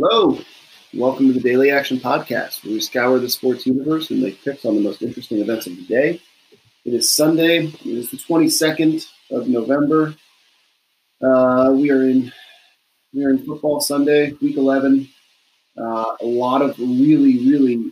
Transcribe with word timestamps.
Hello. 0.00 0.38
Welcome 0.94 1.26
to 1.26 1.32
the 1.32 1.40
Daily 1.40 1.72
Action 1.72 1.98
Podcast, 1.98 2.62
where 2.62 2.74
we 2.74 2.78
scour 2.78 3.18
the 3.18 3.28
sports 3.28 3.66
universe 3.66 4.10
and 4.10 4.22
make 4.22 4.44
picks 4.44 4.64
on 4.64 4.76
the 4.76 4.80
most 4.80 5.02
interesting 5.02 5.40
events 5.40 5.66
of 5.66 5.74
the 5.74 5.82
day. 5.86 6.22
It 6.84 6.94
is 6.94 7.12
Sunday. 7.12 7.64
It 7.64 7.84
is 7.84 8.08
the 8.08 8.16
22nd 8.16 9.04
of 9.32 9.48
November. 9.48 10.14
Uh, 11.20 11.72
we 11.72 11.90
are 11.90 12.08
in 12.08 12.32
we 13.12 13.24
are 13.24 13.30
in 13.30 13.44
football 13.44 13.80
Sunday, 13.80 14.34
week 14.40 14.56
11. 14.56 15.08
Uh, 15.76 16.14
a 16.20 16.26
lot 16.26 16.62
of 16.62 16.78
really, 16.78 17.50
really, 17.50 17.90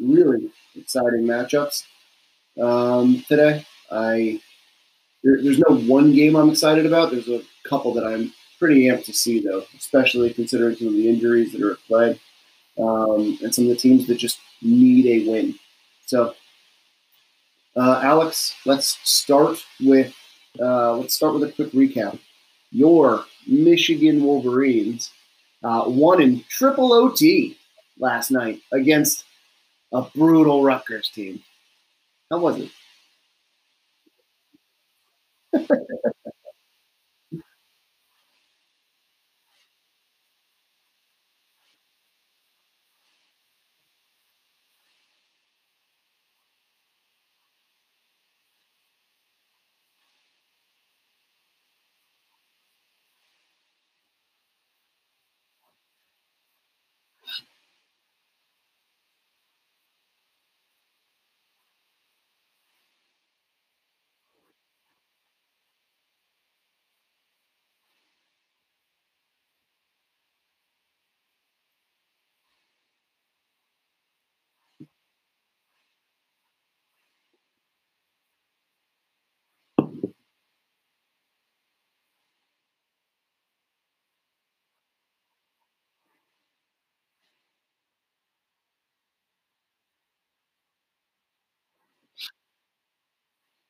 really 0.00 0.50
exciting 0.74 1.20
matchups 1.20 1.84
um, 2.60 3.24
today. 3.28 3.64
I 3.92 4.40
there, 5.22 5.40
there's 5.40 5.60
no 5.60 5.76
one 5.76 6.14
game 6.14 6.34
I'm 6.34 6.50
excited 6.50 6.84
about. 6.84 7.12
There's 7.12 7.28
a 7.28 7.42
couple 7.64 7.94
that 7.94 8.04
I'm 8.04 8.32
pretty 8.64 8.84
amped 8.84 9.04
to 9.04 9.12
see, 9.12 9.40
though, 9.40 9.62
especially 9.76 10.32
considering 10.32 10.74
some 10.74 10.86
of 10.86 10.94
the 10.94 11.06
injuries 11.06 11.52
that 11.52 11.60
are 11.60 11.72
at 11.72 11.78
play 11.86 12.18
um, 12.78 13.38
and 13.42 13.54
some 13.54 13.64
of 13.64 13.68
the 13.68 13.76
teams 13.76 14.06
that 14.06 14.16
just 14.16 14.38
need 14.62 15.04
a 15.04 15.30
win. 15.30 15.54
So, 16.06 16.34
uh, 17.76 18.00
Alex, 18.02 18.54
let's 18.64 18.98
start 19.04 19.62
with 19.82 20.14
uh, 20.58 20.96
let's 20.96 21.12
start 21.12 21.34
with 21.34 21.42
a 21.42 21.52
quick 21.52 21.72
recap. 21.72 22.18
Your 22.70 23.26
Michigan 23.46 24.24
Wolverines 24.24 25.10
uh, 25.62 25.84
won 25.86 26.22
in 26.22 26.42
triple 26.48 26.94
OT 26.94 27.58
last 27.98 28.30
night 28.30 28.62
against 28.72 29.24
a 29.92 30.00
brutal 30.14 30.62
Rutgers 30.62 31.10
team. 31.10 31.42
How 32.30 32.38
was 32.38 32.66
it? 35.52 35.90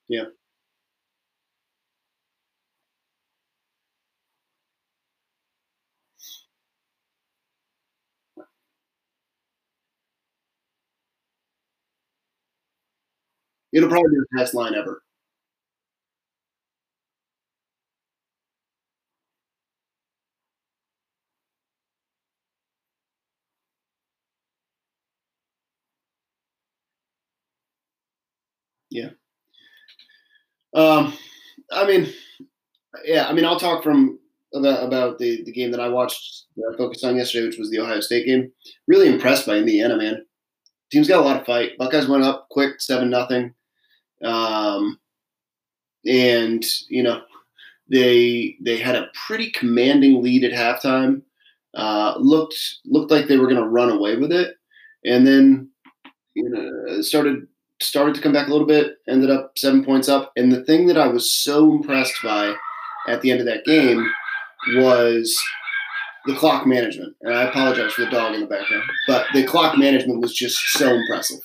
Yeah. 0.09 0.27
It'll 13.75 13.91
probably 13.91 14.11
be 14.13 14.17
the 14.31 14.39
best 14.39 14.55
line 14.55 14.75
ever. 14.75 15.03
Yeah. 28.91 29.11
Um, 30.75 31.17
I 31.71 31.87
mean, 31.87 32.13
yeah. 33.05 33.27
I 33.29 33.33
mean, 33.33 33.45
I'll 33.45 33.59
talk 33.59 33.83
from 33.83 34.19
about 34.55 34.85
about 34.85 35.19
the, 35.19 35.43
the 35.45 35.53
game 35.53 35.71
that 35.73 35.81
I 35.81 35.89
watched, 35.89 36.45
that 36.57 36.71
I 36.73 36.77
focused 36.77 37.05
on 37.05 37.17
yesterday, 37.17 37.47
which 37.47 37.59
was 37.59 37.71
the 37.71 37.81
Ohio 37.81 38.01
State 38.01 38.27
game. 38.27 38.51
Really 38.87 39.09
impressed 39.09 39.47
by 39.47 39.57
Indiana, 39.57 39.97
man. 39.97 40.25
Team's 40.91 41.09
got 41.09 41.21
a 41.21 41.27
lot 41.27 41.41
of 41.41 41.47
fight. 41.47 41.79
Buckeyes 41.79 42.09
went 42.09 42.25
up 42.25 42.49
quick, 42.51 42.81
seven 42.81 43.11
nothing, 43.11 43.55
um, 44.23 44.99
and 46.07 46.65
you 46.89 47.03
know 47.03 47.23
they 47.91 48.57
they 48.61 48.79
had 48.79 48.97
a 48.97 49.09
pretty 49.27 49.51
commanding 49.51 50.23
lead 50.23 50.45
at 50.45 50.53
halftime. 50.53 51.23
Uh, 51.75 52.15
looked 52.19 52.57
looked 52.85 53.11
like 53.11 53.27
they 53.27 53.39
were 53.39 53.49
going 53.49 53.61
to 53.61 53.69
run 53.69 53.91
away 53.91 54.17
with 54.17 54.31
it, 54.31 54.55
and 55.05 55.27
then 55.27 55.69
you 56.35 56.49
know 56.49 57.03
started 57.03 57.47
started 57.81 58.15
to 58.15 58.21
come 58.21 58.33
back 58.33 58.49
a 58.49 58.51
little 58.51 58.67
bit. 58.67 58.97
Ended 59.09 59.31
up 59.31 59.53
seven 59.57 59.85
points 59.85 60.09
up, 60.09 60.33
and 60.37 60.53
the 60.53 60.65
thing 60.65 60.87
that 60.87 60.99
I 60.99 61.09
was 61.09 61.31
so 61.31 61.71
impressed 61.73 62.15
by 62.23 62.55
at 63.09 63.21
the 63.21 63.31
end 63.31 63.41
of 63.41 63.47
that 63.47 63.65
game 63.65 64.07
was 64.77 65.37
the 66.27 66.35
clock 66.35 66.67
management. 66.67 67.15
And 67.23 67.35
I 67.35 67.45
apologize 67.45 67.93
for 67.93 68.05
the 68.05 68.11
dog 68.11 68.35
in 68.35 68.41
the 68.41 68.47
background, 68.47 68.85
but 69.07 69.27
the 69.35 69.45
clock 69.45 69.79
management 69.79 70.21
was 70.21 70.35
just 70.35 70.59
so 70.73 70.95
impressive. 70.95 71.41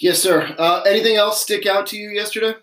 Yes, 0.00 0.22
sir. 0.22 0.54
Uh, 0.58 0.82
anything 0.86 1.16
else 1.16 1.42
stick 1.42 1.66
out 1.66 1.86
to 1.88 1.96
you 1.96 2.10
yesterday? 2.10 2.54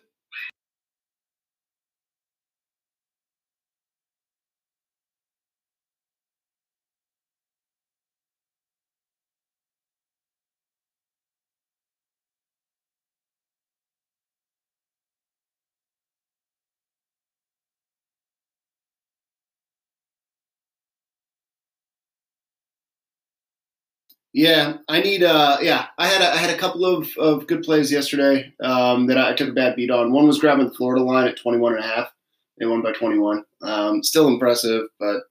Yeah, 24.34 24.78
I 24.90 25.00
need. 25.02 25.22
Uh, 25.24 25.58
yeah, 25.62 25.88
I 26.00 26.08
had 26.08 26.22
a, 26.22 26.34
I 26.34 26.38
had 26.38 26.50
a 26.50 26.58
couple 26.58 26.86
of, 26.86 27.08
of 27.18 27.46
good 27.46 27.62
plays 27.62 27.92
yesterday 27.92 28.52
um, 28.64 29.06
that 29.06 29.18
I 29.18 29.34
took 29.34 29.50
a 29.50 29.54
bad 29.54 29.76
beat 29.76 29.92
on. 29.92 30.12
One 30.12 30.26
was 30.26 30.40
grabbing 30.40 30.68
the 30.68 30.74
Florida 30.74 31.04
line 31.04 31.28
at 31.28 31.38
21 31.38 31.76
and 31.76 31.84
a 31.84 31.88
half. 31.88 32.12
They 32.58 32.66
won 32.66 32.82
by 32.82 32.94
21. 32.94 33.44
Um, 33.62 34.02
still 34.04 34.28
impressive, 34.28 34.88
but 35.00 35.22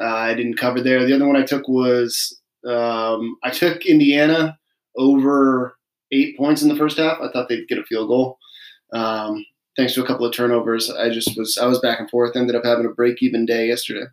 uh, 0.00 0.06
I 0.06 0.34
didn't 0.34 0.56
cover 0.56 0.80
there. 0.80 1.04
The 1.04 1.14
other 1.14 1.26
one 1.26 1.36
I 1.36 1.44
took 1.44 1.68
was 1.68 2.40
um, 2.66 3.36
I 3.42 3.50
took 3.50 3.84
Indiana 3.84 4.58
over 4.96 5.76
eight 6.10 6.38
points 6.38 6.62
in 6.62 6.68
the 6.68 6.76
first 6.76 6.96
half. 6.96 7.18
I 7.20 7.30
thought 7.30 7.48
they'd 7.48 7.68
get 7.68 7.78
a 7.78 7.84
field 7.84 8.08
goal. 8.08 8.38
Um, 8.92 9.44
thanks 9.76 9.94
to 9.94 10.02
a 10.02 10.06
couple 10.06 10.24
of 10.24 10.34
turnovers, 10.34 10.90
I 10.90 11.10
just 11.10 11.36
was 11.36 11.58
I 11.58 11.66
was 11.66 11.78
back 11.80 12.00
and 12.00 12.10
forth. 12.10 12.36
Ended 12.36 12.56
up 12.56 12.64
having 12.64 12.86
a 12.86 12.90
break 12.90 13.22
even 13.22 13.44
day 13.44 13.68
yesterday. 13.68 14.06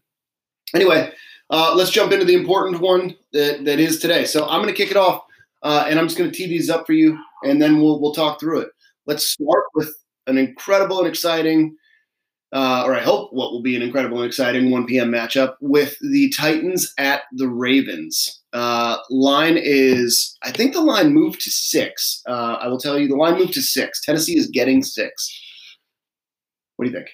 Anyway, 0.75 1.11
uh, 1.49 1.73
let's 1.75 1.91
jump 1.91 2.11
into 2.11 2.25
the 2.25 2.35
important 2.35 2.81
one 2.81 3.15
that, 3.33 3.63
that 3.65 3.79
is 3.79 3.99
today. 3.99 4.25
So 4.25 4.45
I'm 4.47 4.61
going 4.61 4.73
to 4.73 4.77
kick 4.77 4.91
it 4.91 4.97
off, 4.97 5.23
uh, 5.63 5.85
and 5.87 5.99
I'm 5.99 6.07
just 6.07 6.17
going 6.17 6.29
to 6.29 6.35
tee 6.35 6.47
these 6.47 6.69
up 6.69 6.85
for 6.85 6.93
you, 6.93 7.17
and 7.43 7.61
then 7.61 7.81
we'll 7.81 7.99
we'll 8.01 8.13
talk 8.13 8.39
through 8.39 8.61
it. 8.61 8.69
Let's 9.05 9.29
start 9.29 9.63
with 9.73 9.93
an 10.27 10.37
incredible 10.37 10.99
and 10.99 11.07
exciting, 11.07 11.75
uh, 12.51 12.83
or 12.85 12.93
I 12.95 12.99
hope 12.99 13.31
what 13.31 13.51
will 13.51 13.61
be 13.61 13.75
an 13.75 13.81
incredible 13.81 14.17
and 14.17 14.27
exciting 14.27 14.71
1 14.71 14.85
p.m. 14.85 15.09
matchup 15.09 15.55
with 15.61 15.97
the 16.01 16.29
Titans 16.37 16.93
at 16.97 17.21
the 17.31 17.47
Ravens. 17.47 18.41
Uh, 18.51 18.97
line 19.09 19.57
is, 19.57 20.37
I 20.43 20.51
think 20.51 20.73
the 20.73 20.81
line 20.81 21.13
moved 21.13 21.41
to 21.41 21.51
six. 21.51 22.21
Uh, 22.27 22.57
I 22.59 22.67
will 22.67 22.79
tell 22.79 22.99
you, 22.99 23.07
the 23.07 23.15
line 23.15 23.37
moved 23.37 23.53
to 23.53 23.61
six. 23.61 24.01
Tennessee 24.03 24.37
is 24.37 24.47
getting 24.47 24.83
six. 24.83 25.41
What 26.75 26.85
do 26.85 26.91
you 26.91 26.97
think? 26.97 27.09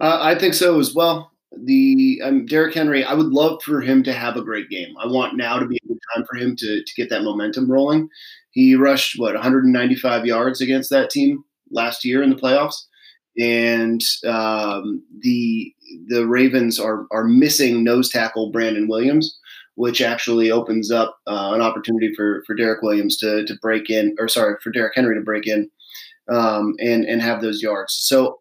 Uh, 0.00 0.18
I 0.20 0.34
think 0.34 0.54
so 0.54 0.78
as 0.80 0.94
well. 0.94 1.32
The 1.64 2.20
um, 2.24 2.46
Derrick 2.46 2.74
Henry, 2.74 3.04
I 3.04 3.12
would 3.14 3.26
love 3.26 3.62
for 3.62 3.80
him 3.80 4.02
to 4.04 4.12
have 4.12 4.36
a 4.36 4.42
great 4.42 4.70
game. 4.70 4.94
I 4.98 5.06
want 5.06 5.36
now 5.36 5.58
to 5.58 5.66
be 5.66 5.76
a 5.76 5.88
good 5.88 5.98
time 6.14 6.24
for 6.30 6.36
him 6.38 6.56
to 6.56 6.82
to 6.82 6.94
get 6.96 7.10
that 7.10 7.22
momentum 7.22 7.70
rolling. 7.70 8.08
He 8.52 8.74
rushed 8.76 9.18
what 9.18 9.34
195 9.34 10.26
yards 10.26 10.60
against 10.60 10.90
that 10.90 11.10
team 11.10 11.44
last 11.70 12.04
year 12.04 12.22
in 12.22 12.30
the 12.30 12.36
playoffs, 12.36 12.76
and 13.38 14.00
um, 14.26 15.02
the 15.20 15.74
the 16.08 16.26
Ravens 16.26 16.78
are 16.78 17.06
are 17.10 17.24
missing 17.24 17.82
nose 17.84 18.08
tackle 18.08 18.50
Brandon 18.52 18.88
Williams, 18.88 19.38
which 19.74 20.00
actually 20.00 20.50
opens 20.52 20.90
up 20.92 21.18
uh, 21.26 21.50
an 21.52 21.60
opportunity 21.60 22.14
for 22.14 22.44
for 22.46 22.54
Derrick 22.54 22.82
Williams 22.82 23.16
to 23.18 23.44
to 23.44 23.54
break 23.60 23.90
in, 23.90 24.14
or 24.20 24.28
sorry, 24.28 24.54
for 24.62 24.70
Derrick 24.70 24.92
Henry 24.94 25.16
to 25.16 25.20
break 25.20 25.48
in 25.48 25.68
um, 26.28 26.74
and 26.78 27.04
and 27.04 27.20
have 27.20 27.42
those 27.42 27.60
yards. 27.60 27.92
So 27.94 28.39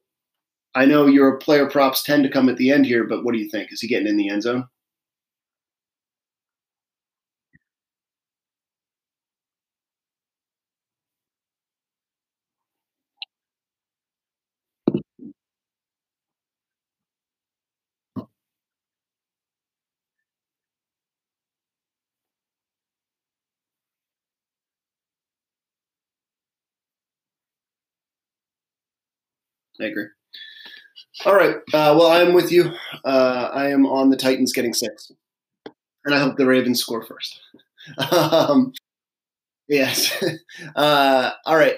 I 0.76 0.86
know 0.86 1.06
your 1.06 1.38
player 1.38 1.68
props 1.70 2.02
tend 2.04 2.24
to 2.24 2.30
come 2.30 2.50
at 2.50 2.58
the 2.58 2.72
end 2.72 2.86
here, 2.88 3.04
but 3.04 3.24
what 3.24 3.34
do 3.34 3.40
you 3.40 3.50
think? 3.50 3.72
Is 3.72 3.82
he 3.82 3.88
getting 3.88 4.08
in 4.08 4.18
the 4.18 4.30
end 4.30 4.44
zone? 4.44 4.68
I 29.82 29.86
agree. 29.86 30.10
All 31.26 31.36
right. 31.36 31.58
Uh, 31.74 31.96
well, 31.98 32.08
I'm 32.08 32.34
with 32.34 32.52
you. 32.52 32.72
Uh, 33.04 33.50
I 33.54 33.70
am 33.70 33.86
on 33.86 34.10
the 34.10 34.16
Titans 34.16 34.54
getting 34.54 34.74
six, 34.74 35.12
and 36.06 36.16
I 36.16 36.20
hope 36.20 36.38
the 36.38 36.46
Ravens 36.46 36.80
score 36.80 37.04
first. 37.04 37.40
um, 38.12 38.74
yes. 39.68 40.24
Uh, 40.76 41.32
all 41.46 41.56
right. 41.56 41.78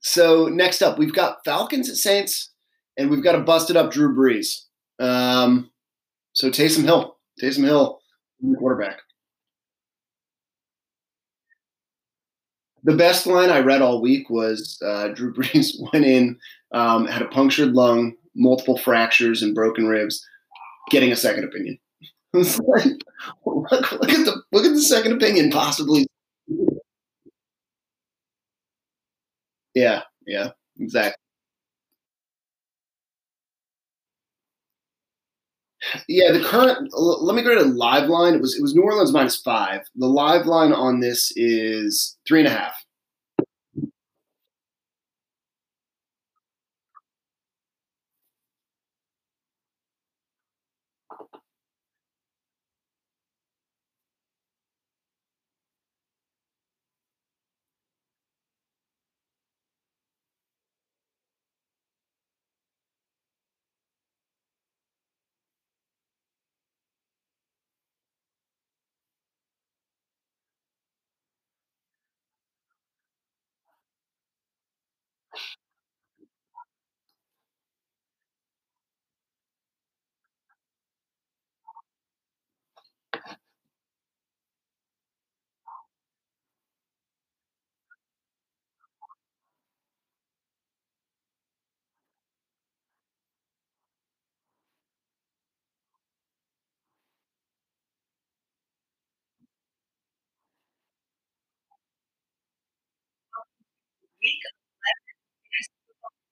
So 0.00 0.46
next 0.46 0.80
up, 0.80 0.98
we've 0.98 1.12
got 1.12 1.44
Falcons 1.44 1.88
at 1.90 1.96
Saints, 1.96 2.50
and 2.96 3.10
we've 3.10 3.22
got 3.22 3.34
a 3.34 3.40
busted 3.40 3.76
up 3.76 3.90
Drew 3.90 4.14
Brees. 4.14 4.62
Um, 4.98 5.70
so 6.32 6.48
Taysom 6.50 6.84
Hill, 6.84 7.18
Taysom 7.42 7.64
Hill, 7.64 8.00
quarterback. 8.58 9.00
The 12.84 12.96
best 12.96 13.26
line 13.26 13.50
I 13.50 13.60
read 13.60 13.82
all 13.82 14.00
week 14.00 14.30
was 14.30 14.78
uh, 14.84 15.08
Drew 15.08 15.34
Brees 15.34 15.72
went 15.92 16.04
in, 16.04 16.38
um, 16.72 17.06
had 17.06 17.22
a 17.22 17.28
punctured 17.28 17.72
lung, 17.72 18.14
multiple 18.34 18.76
fractures, 18.76 19.42
and 19.42 19.54
broken 19.54 19.86
ribs, 19.86 20.26
getting 20.90 21.12
a 21.12 21.16
second 21.16 21.44
opinion. 21.44 21.78
look, 22.32 22.46
look, 23.44 23.72
at 23.72 24.24
the 24.24 24.42
look 24.52 24.64
at 24.64 24.72
the 24.72 24.82
second 24.82 25.12
opinion 25.12 25.50
possibly. 25.50 26.06
Yeah, 29.74 30.02
yeah, 30.26 30.50
exactly. 30.78 31.16
Yeah, 36.08 36.32
the 36.32 36.42
current. 36.42 36.90
Let 36.92 37.34
me 37.34 37.42
go 37.42 37.54
to 37.54 37.64
live 37.64 38.08
line. 38.08 38.34
It 38.34 38.40
was 38.40 38.56
it 38.56 38.62
was 38.62 38.74
New 38.74 38.82
Orleans 38.82 39.12
minus 39.12 39.40
five. 39.40 39.80
The 39.96 40.06
live 40.06 40.46
line 40.46 40.72
on 40.72 41.00
this 41.00 41.32
is 41.36 42.16
three 42.26 42.40
and 42.40 42.48
a 42.48 42.52
half. 42.52 42.74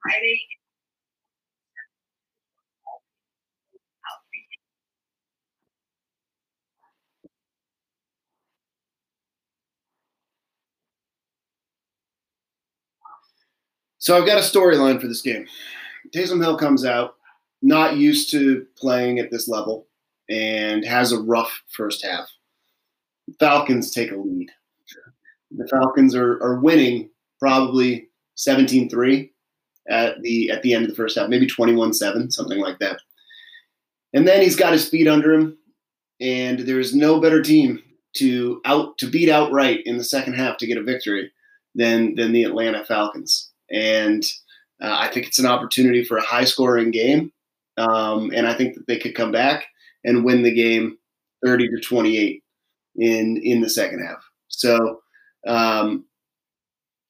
Friday. 0.03 0.41
So 13.99 14.17
I've 14.17 14.27
got 14.27 14.39
a 14.39 14.41
storyline 14.41 14.99
for 15.01 15.09
this 15.09 15.21
game. 15.21 15.47
Taysom 16.15 16.43
Hill 16.43 16.57
comes 16.57 16.87
out, 16.87 17.17
not 17.61 17.97
used 17.97 18.31
to 18.31 18.67
playing 18.77 19.19
at 19.19 19.31
this 19.31 19.47
level, 19.47 19.87
and 20.31 20.85
has 20.85 21.13
a 21.13 21.21
rough 21.21 21.53
first 21.77 22.05
half. 22.05 22.27
Falcons 23.39 23.91
take 23.91 24.11
a 24.11 24.17
lead. 24.17 24.49
The 25.51 25.69
Falcons 25.69 26.15
are, 26.15 26.43
are 26.43 26.61
winning 26.61 27.11
probably 27.41 28.09
17-3 28.37 29.31
at 29.89 30.21
the 30.23 30.51
at 30.51 30.63
the 30.63 30.75
end 30.75 30.85
of 30.85 30.91
the 30.91 30.97
first 30.97 31.19
half, 31.19 31.29
maybe 31.29 31.47
21-7, 31.47 32.33
something 32.33 32.61
like 32.61 32.79
that. 32.79 33.01
And 34.13 34.27
then 34.27 34.43
he's 34.43 34.57
got 34.57 34.73
his 34.73 34.89
feet 34.89 35.09
under 35.09 35.33
him, 35.33 35.57
and 36.21 36.61
there's 36.61 36.95
no 36.95 37.21
better 37.21 37.43
team 37.43 37.83
to 38.17 38.61
out 38.65 38.99
to 38.99 39.09
beat 39.09 39.29
outright 39.29 39.81
in 39.85 39.97
the 39.97 40.05
second 40.05 40.35
half 40.35 40.57
to 40.59 40.67
get 40.67 40.79
a 40.79 40.83
victory 40.83 41.31
than 41.75 42.15
than 42.17 42.33
the 42.33 42.45
Atlanta 42.45 42.85
Falcons. 42.85 43.51
And 43.71 44.25
uh, 44.83 44.97
I 44.99 45.09
think 45.09 45.27
it's 45.27 45.39
an 45.39 45.47
opportunity 45.47 46.05
for 46.05 46.17
a 46.17 46.23
high 46.23 46.45
scoring 46.45 46.91
game. 46.91 47.33
Um, 47.77 48.33
and 48.35 48.47
I 48.47 48.55
think 48.55 48.75
that 48.75 48.87
they 48.87 48.99
could 48.99 49.15
come 49.15 49.31
back 49.31 49.67
and 50.05 50.25
win 50.25 50.43
the 50.43 50.55
game 50.55 50.99
30 51.45 51.69
to 51.69 51.81
28 51.81 52.43
in 52.97 53.37
in 53.43 53.61
the 53.61 53.71
second 53.71 54.05
half. 54.05 54.25
So 54.49 55.01
um, 55.47 56.05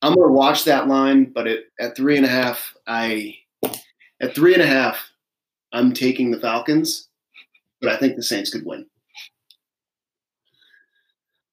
I'm 0.02 0.14
gonna 0.14 0.33
watch 0.33 0.64
that 0.64 0.88
line, 0.88 1.25
but 1.35 1.47
it, 1.47 1.66
at 1.78 1.97
three 1.97 2.16
and 2.16 2.25
a 2.25 2.28
half, 2.30 2.75
I 2.87 3.37
at 4.21 4.35
three 4.35 4.54
and 4.54 4.62
a 4.62 4.66
half, 4.66 5.11
I'm 5.73 5.92
taking 5.92 6.30
the 6.30 6.40
Falcons, 6.40 7.09
but 7.80 7.90
I 7.90 7.97
think 7.97 8.16
the 8.16 8.23
Saints 8.23 8.50
could 8.50 8.64
win. 8.64 8.87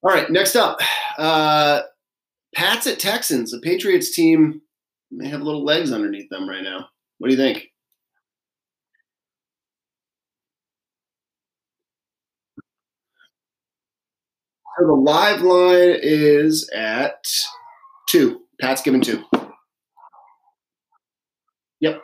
All 0.03 0.11
right, 0.13 0.29
next 0.29 0.55
up, 0.55 0.79
uh, 1.17 1.81
Pats 2.55 2.87
at 2.87 2.99
Texans. 2.99 3.51
The 3.51 3.59
Patriots 3.59 4.11
team 4.11 4.61
may 5.11 5.27
have 5.27 5.41
little 5.41 5.65
legs 5.65 5.91
underneath 5.91 6.29
them 6.29 6.47
right 6.47 6.63
now. 6.63 6.87
What 7.17 7.29
do 7.29 7.35
you 7.35 7.41
think? 7.41 7.71
So 14.79 14.85
the 14.85 14.93
live 14.93 15.41
line 15.41 15.97
is 16.01 16.69
at 16.69 17.25
two. 18.07 18.41
Pat's 18.59 18.81
given 18.81 19.01
two. 19.01 19.23
Yep. 21.79 22.01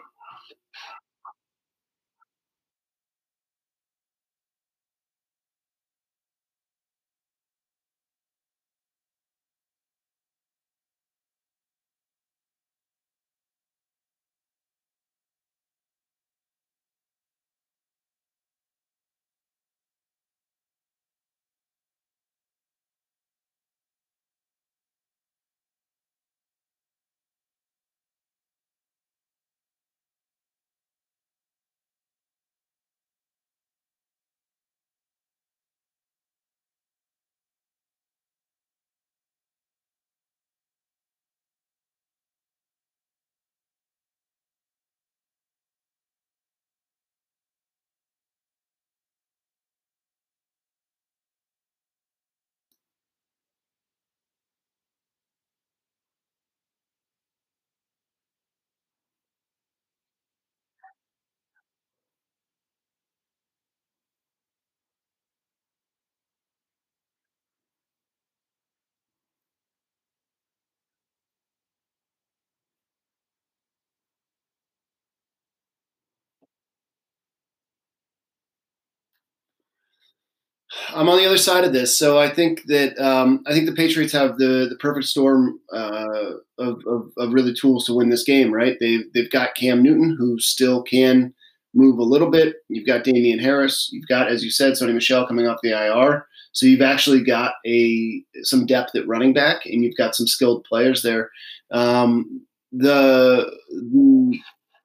I'm 80.89 81.09
on 81.09 81.17
the 81.17 81.25
other 81.25 81.37
side 81.37 81.63
of 81.63 81.73
this, 81.73 81.97
so 81.97 82.17
I 82.19 82.29
think 82.29 82.63
that 82.65 82.97
um, 82.99 83.43
I 83.47 83.53
think 83.53 83.65
the 83.65 83.75
Patriots 83.75 84.13
have 84.13 84.37
the 84.37 84.67
the 84.69 84.77
perfect 84.79 85.07
storm 85.07 85.59
uh, 85.71 86.31
of, 86.57 86.81
of, 86.87 87.11
of 87.17 87.33
really 87.33 87.53
tools 87.53 87.85
to 87.85 87.93
win 87.93 88.09
this 88.09 88.23
game. 88.23 88.53
Right? 88.53 88.77
They've 88.79 89.05
they've 89.13 89.31
got 89.31 89.55
Cam 89.55 89.81
Newton 89.83 90.15
who 90.17 90.39
still 90.39 90.83
can 90.83 91.33
move 91.73 91.97
a 91.97 92.03
little 92.03 92.29
bit. 92.29 92.57
You've 92.69 92.87
got 92.87 93.03
Damien 93.03 93.39
Harris. 93.39 93.89
You've 93.91 94.07
got, 94.07 94.27
as 94.27 94.43
you 94.43 94.51
said, 94.51 94.73
Sony 94.73 94.93
Michel 94.93 95.27
coming 95.27 95.47
off 95.47 95.59
the 95.63 95.71
IR. 95.71 96.27
So 96.51 96.67
you've 96.67 96.81
actually 96.81 97.23
got 97.23 97.55
a 97.65 98.23
some 98.43 98.65
depth 98.65 98.95
at 98.95 99.07
running 99.07 99.33
back, 99.33 99.65
and 99.65 99.83
you've 99.83 99.97
got 99.97 100.15
some 100.15 100.27
skilled 100.27 100.63
players 100.65 101.01
there. 101.01 101.31
Um, 101.71 102.45
the, 102.71 103.51
the 103.69 104.39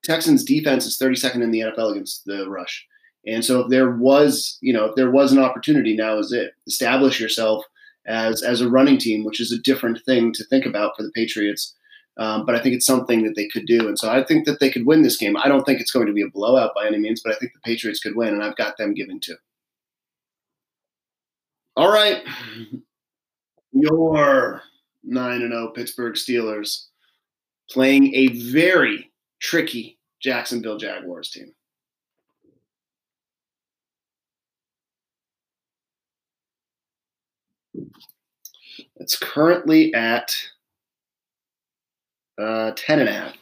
Texans 0.05 0.45
defense 0.45 0.87
is 0.87 0.99
32nd 0.99 1.43
in 1.43 1.51
the 1.51 1.61
NFL 1.61 1.93
against 1.93 2.25
the 2.25 2.49
rush. 2.49 2.87
And 3.29 3.45
so 3.45 3.61
if 3.61 3.69
there 3.69 3.91
was, 3.91 4.59
you 4.61 4.73
know, 4.73 4.87
if 4.87 4.95
there 4.95 5.11
was 5.11 5.33
an 5.33 5.39
opportunity, 5.39 5.95
now 5.95 6.19
is 6.19 6.33
it. 6.33 6.53
Establish 6.67 7.21
yourself 7.21 7.65
as 8.07 8.43
as 8.43 8.61
a 8.61 8.71
running 8.71 8.99
team, 8.99 9.25
which 9.25 9.41
is 9.41 9.53
a 9.53 9.59
different 9.59 10.03
thing 10.05 10.33
to 10.33 10.45
think 10.45 10.65
about 10.65 10.93
for 10.97 11.03
the 11.03 11.13
Patriots. 11.15 11.75
Um, 12.17 12.45
but 12.45 12.57
I 12.57 12.61
think 12.61 12.75
it's 12.75 12.87
something 12.87 13.23
that 13.23 13.37
they 13.37 13.47
could 13.47 13.67
do, 13.67 13.87
and 13.87 13.97
so 13.97 14.11
I 14.11 14.25
think 14.25 14.45
that 14.47 14.59
they 14.59 14.71
could 14.71 14.87
win 14.87 15.03
this 15.03 15.17
game. 15.17 15.37
I 15.37 15.47
don't 15.47 15.65
think 15.65 15.81
it's 15.81 15.93
going 15.93 16.09
to 16.09 16.13
be 16.13 16.23
a 16.23 16.29
blowout 16.29 16.75
by 16.75 16.87
any 16.87 16.99
means, 16.99 17.21
but 17.23 17.33
I 17.33 17.37
think 17.39 17.53
the 17.53 17.61
Patriots 17.61 18.01
could 18.01 18.17
win, 18.17 18.35
and 18.35 18.43
I've 18.43 18.57
got 18.57 18.77
them 18.77 18.93
giving 18.93 19.21
two. 19.21 19.37
All 21.77 21.93
right, 21.93 22.25
your 23.71 24.63
nine 25.05 25.43
and 25.43 25.53
zero 25.53 25.69
oh 25.69 25.71
Pittsburgh 25.71 26.15
Steelers 26.15 26.87
playing 27.71 28.13
a 28.17 28.29
very 28.51 29.13
tricky 29.41 29.99
Jacksonville 30.21 30.79
Jaguars 30.79 31.31
team. 31.31 31.53
It's 38.97 39.19
currently 39.19 39.95
at 39.95 40.35
uh, 42.39 42.73
10 42.77 43.01
and 43.01 43.09
a 43.09 43.13
half. 43.13 43.35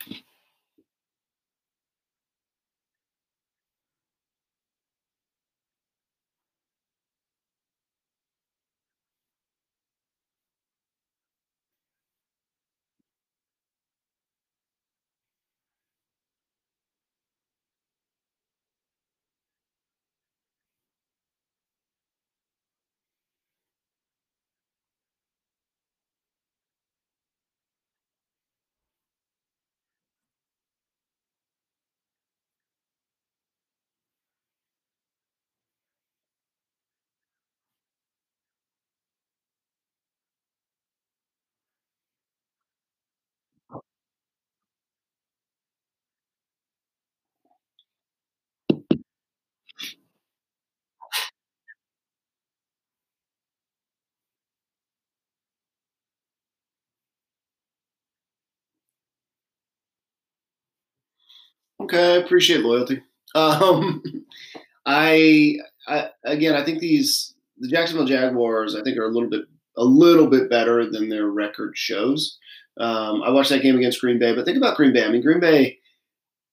Okay, 61.80 62.14
I 62.14 62.16
appreciate 62.16 62.61
loyalty. 62.61 63.02
Um, 63.35 64.02
I, 64.87 65.59
I 65.87 66.11
again, 66.25 66.54
I 66.54 66.64
think 66.64 66.80
these 66.80 67.35
the 67.59 67.68
Jacksonville 67.68 68.06
Jaguars, 68.06 68.75
I 68.75 68.83
think, 68.83 68.99
are 68.99 69.04
a 69.04 69.12
little 69.12 69.28
bit 69.28 69.42
a 69.76 69.85
little 69.85 70.26
bit 70.26 70.49
better 70.49 70.90
than 70.90 71.09
their 71.09 71.26
record 71.26 71.76
shows. 71.76 72.38
Um, 72.78 73.23
I 73.23 73.30
watched 73.30 73.50
that 73.50 73.62
game 73.62 73.76
against 73.76 74.00
Green 74.00 74.18
Bay, 74.18 74.35
but 74.35 74.45
think 74.45 74.56
about 74.56 74.76
Green 74.76 74.92
Bay. 74.92 75.04
I 75.04 75.11
mean, 75.11 75.23
Green 75.23 75.40
Bay, 75.40 75.78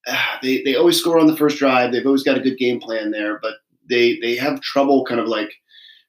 ah, 0.08 0.38
they 0.42 0.62
they 0.62 0.76
always 0.76 0.98
score 0.98 1.18
on 1.18 1.26
the 1.26 1.36
first 1.36 1.58
drive. 1.58 1.92
They've 1.92 2.06
always 2.06 2.22
got 2.22 2.38
a 2.38 2.42
good 2.42 2.58
game 2.58 2.80
plan 2.80 3.10
there, 3.10 3.38
but 3.40 3.54
they 3.88 4.18
they 4.20 4.36
have 4.36 4.60
trouble 4.60 5.04
kind 5.04 5.20
of 5.20 5.28
like 5.28 5.52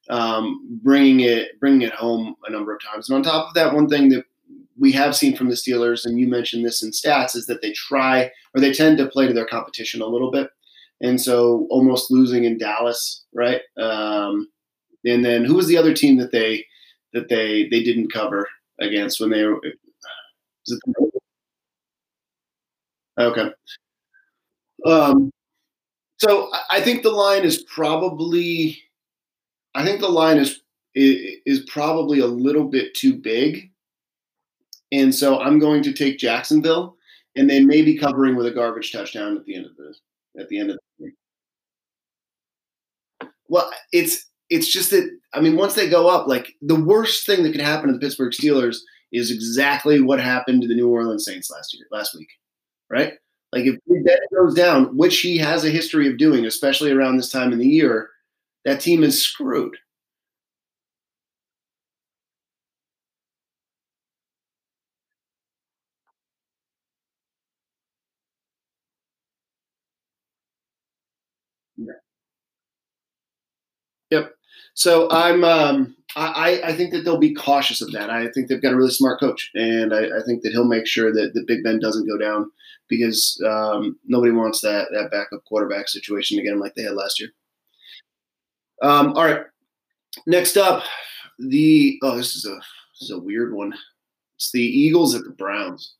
um, 0.09 0.79
bringing 0.83 1.21
it 1.21 1.59
bringing 1.59 1.81
it 1.81 1.93
home 1.93 2.35
a 2.47 2.51
number 2.51 2.73
of 2.73 2.81
times. 2.81 3.09
And 3.09 3.17
on 3.17 3.23
top 3.23 3.49
of 3.49 3.53
that, 3.55 3.73
one 3.73 3.87
thing 3.87 4.09
that 4.09 4.23
we 4.77 4.91
have 4.91 5.15
seen 5.15 5.35
from 5.35 5.49
the 5.49 5.55
Steelers, 5.55 6.05
and 6.05 6.19
you 6.19 6.27
mentioned 6.27 6.65
this 6.65 6.83
in 6.83 6.91
stats, 6.91 7.35
is 7.35 7.45
that 7.45 7.61
they 7.61 7.71
try 7.71 8.31
or 8.53 8.61
they 8.61 8.73
tend 8.73 8.97
to 8.97 9.07
play 9.07 9.27
to 9.27 9.33
their 9.33 9.45
competition 9.45 10.01
a 10.01 10.07
little 10.07 10.31
bit. 10.31 10.49
And 11.01 11.19
so 11.21 11.67
almost 11.69 12.11
losing 12.11 12.45
in 12.45 12.57
Dallas, 12.57 13.25
right? 13.33 13.61
Um, 13.77 14.49
and 15.05 15.23
then 15.23 15.45
who 15.45 15.55
was 15.55 15.67
the 15.67 15.77
other 15.77 15.93
team 15.93 16.17
that 16.17 16.31
they 16.31 16.65
that 17.13 17.29
they 17.29 17.67
they 17.69 17.83
didn't 17.83 18.11
cover 18.11 18.47
against 18.79 19.19
when 19.19 19.29
they 19.29 19.43
were? 19.43 19.61
okay. 23.19 23.49
Um, 24.85 25.31
so 26.17 26.49
I 26.71 26.81
think 26.81 27.03
the 27.03 27.11
line 27.11 27.43
is 27.43 27.63
probably, 27.63 28.81
I 29.73 29.85
think 29.85 29.99
the 29.99 30.09
line 30.09 30.37
is 30.37 30.61
is 30.95 31.59
probably 31.67 32.19
a 32.19 32.25
little 32.25 32.63
bit 32.63 32.93
too 32.93 33.13
big 33.13 33.69
and 35.01 35.13
so 35.13 35.39
I'm 35.39 35.59
going 35.59 35.83
to 35.83 35.93
take 35.93 36.17
Jacksonville, 36.19 36.95
and 37.35 37.49
they 37.49 37.63
may 37.63 37.81
be 37.81 37.97
covering 37.97 38.35
with 38.35 38.47
a 38.47 38.51
garbage 38.51 38.91
touchdown 38.91 39.37
at 39.37 39.45
the 39.45 39.55
end 39.55 39.65
of 39.65 39.75
the 39.77 39.95
at 40.41 40.49
the 40.49 40.59
end 40.59 40.71
of 40.71 40.79
the 40.99 41.05
game. 41.05 41.13
Well, 43.49 43.71
it's 43.91 44.25
it's 44.49 44.71
just 44.71 44.91
that 44.91 45.09
I 45.33 45.41
mean, 45.41 45.57
once 45.57 45.73
they 45.75 45.89
go 45.89 46.07
up, 46.07 46.27
like 46.27 46.53
the 46.61 46.75
worst 46.75 47.25
thing 47.25 47.43
that 47.43 47.51
could 47.51 47.61
happen 47.61 47.87
to 47.87 47.93
the 47.93 47.99
Pittsburgh 47.99 48.31
Steelers 48.33 48.77
is 49.11 49.31
exactly 49.31 50.01
what 50.01 50.19
happened 50.19 50.61
to 50.61 50.67
the 50.67 50.75
New 50.75 50.89
Orleans 50.89 51.25
Saints 51.25 51.49
last 51.51 51.73
year, 51.73 51.85
last 51.91 52.15
week, 52.15 52.29
right? 52.89 53.13
Like 53.53 53.65
if 53.65 53.77
Ben 53.87 54.05
goes 54.35 54.55
down, 54.55 54.97
which 54.97 55.21
he 55.21 55.37
has 55.39 55.65
a 55.65 55.71
history 55.71 56.09
of 56.09 56.17
doing, 56.17 56.45
especially 56.45 56.91
around 56.91 57.17
this 57.17 57.31
time 57.31 57.53
in 57.53 57.59
the 57.59 57.67
year, 57.67 58.09
that 58.65 58.81
team 58.81 59.03
is 59.03 59.21
screwed. 59.23 59.77
Yeah. 71.77 71.93
Yep. 74.09 74.35
So 74.75 75.09
I'm 75.09 75.43
um, 75.43 75.95
I, 76.17 76.61
I 76.63 76.75
think 76.75 76.93
that 76.93 77.03
they'll 77.03 77.17
be 77.17 77.33
cautious 77.33 77.81
of 77.81 77.91
that. 77.93 78.09
I 78.09 78.27
think 78.27 78.47
they've 78.47 78.61
got 78.61 78.73
a 78.73 78.77
really 78.77 78.91
smart 78.91 79.19
coach, 79.19 79.49
and 79.55 79.93
I, 79.93 80.03
I 80.05 80.21
think 80.25 80.43
that 80.43 80.51
he'll 80.51 80.67
make 80.67 80.85
sure 80.85 81.11
that, 81.13 81.31
the 81.33 81.43
Big 81.47 81.63
Ben 81.63 81.79
doesn't 81.79 82.07
go 82.07 82.17
down 82.17 82.51
because 82.89 83.41
um, 83.45 83.97
nobody 84.05 84.31
wants 84.31 84.61
that 84.61 84.87
that 84.91 85.11
backup 85.11 85.43
quarterback 85.45 85.87
situation 85.87 86.39
again 86.39 86.59
like 86.59 86.75
they 86.75 86.83
had 86.83 86.93
last 86.93 87.19
year. 87.19 87.29
Um, 88.81 89.13
all 89.13 89.23
right, 89.23 89.41
next 90.27 90.57
up, 90.57 90.83
the 91.39 91.97
oh 92.03 92.17
this 92.17 92.35
is 92.35 92.45
a 92.45 92.55
this 92.55 93.09
is 93.09 93.11
a 93.11 93.19
weird 93.19 93.53
one. 93.53 93.73
It's 94.35 94.51
the 94.51 94.61
Eagles 94.61 95.15
at 95.15 95.23
the 95.23 95.31
Browns. 95.31 95.95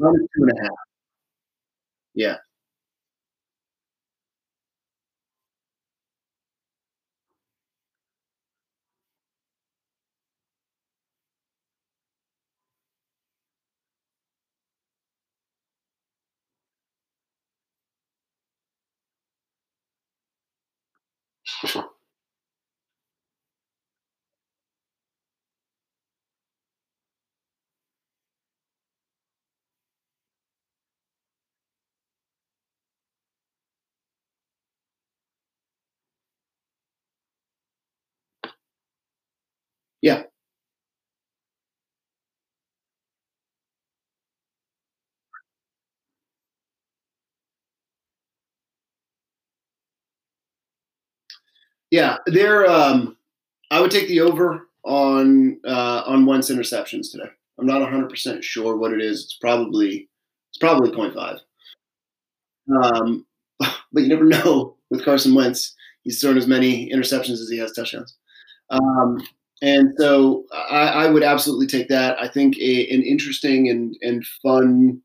Minus 0.00 0.22
two 0.36 0.44
and 0.44 0.52
a 0.58 0.62
half. 0.62 0.70
Yeah. 2.14 2.36
Yeah. 2.36 2.49
Yeah. 51.90 52.18
They're 52.26 52.68
um 52.68 53.16
I 53.70 53.80
would 53.80 53.90
take 53.90 54.08
the 54.08 54.20
over 54.20 54.68
on 54.84 55.60
uh, 55.66 56.02
on 56.06 56.26
Wentz 56.26 56.50
interceptions 56.50 57.10
today. 57.10 57.30
I'm 57.58 57.66
not 57.66 57.80
100 57.80 58.08
percent 58.08 58.44
sure 58.44 58.76
what 58.76 58.92
it 58.92 59.00
is. 59.00 59.24
It's 59.24 59.38
probably 59.40 60.08
it's 60.50 60.58
probably 60.58 60.92
point 60.92 61.14
0.5. 61.14 61.38
Um, 62.82 63.26
but 63.58 64.02
you 64.02 64.08
never 64.08 64.24
know 64.24 64.76
with 64.90 65.04
Carson 65.04 65.34
Wentz. 65.34 65.74
He's 66.02 66.20
thrown 66.20 66.38
as 66.38 66.46
many 66.46 66.90
interceptions 66.90 67.34
as 67.34 67.48
he 67.50 67.58
has 67.58 67.72
touchdowns. 67.72 68.16
Um, 68.70 69.20
and 69.62 69.92
so 69.98 70.44
I, 70.52 71.04
I, 71.04 71.10
would 71.10 71.22
absolutely 71.22 71.66
take 71.66 71.88
that. 71.88 72.18
I 72.18 72.28
think 72.28 72.56
a, 72.56 72.88
an 72.88 73.02
interesting 73.02 73.68
and, 73.68 73.94
and 74.00 74.24
fun 74.42 75.02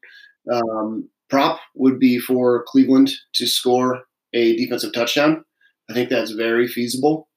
um, 0.51 1.09
prop 1.29 1.59
would 1.73 1.99
be 1.99 2.19
for 2.19 2.63
Cleveland 2.67 3.11
to 3.33 3.47
score 3.47 4.03
a 4.33 4.55
defensive 4.55 4.93
touchdown. 4.93 5.43
I 5.89 5.93
think 5.93 6.09
that's 6.09 6.31
very 6.31 6.67
feasible. 6.67 7.27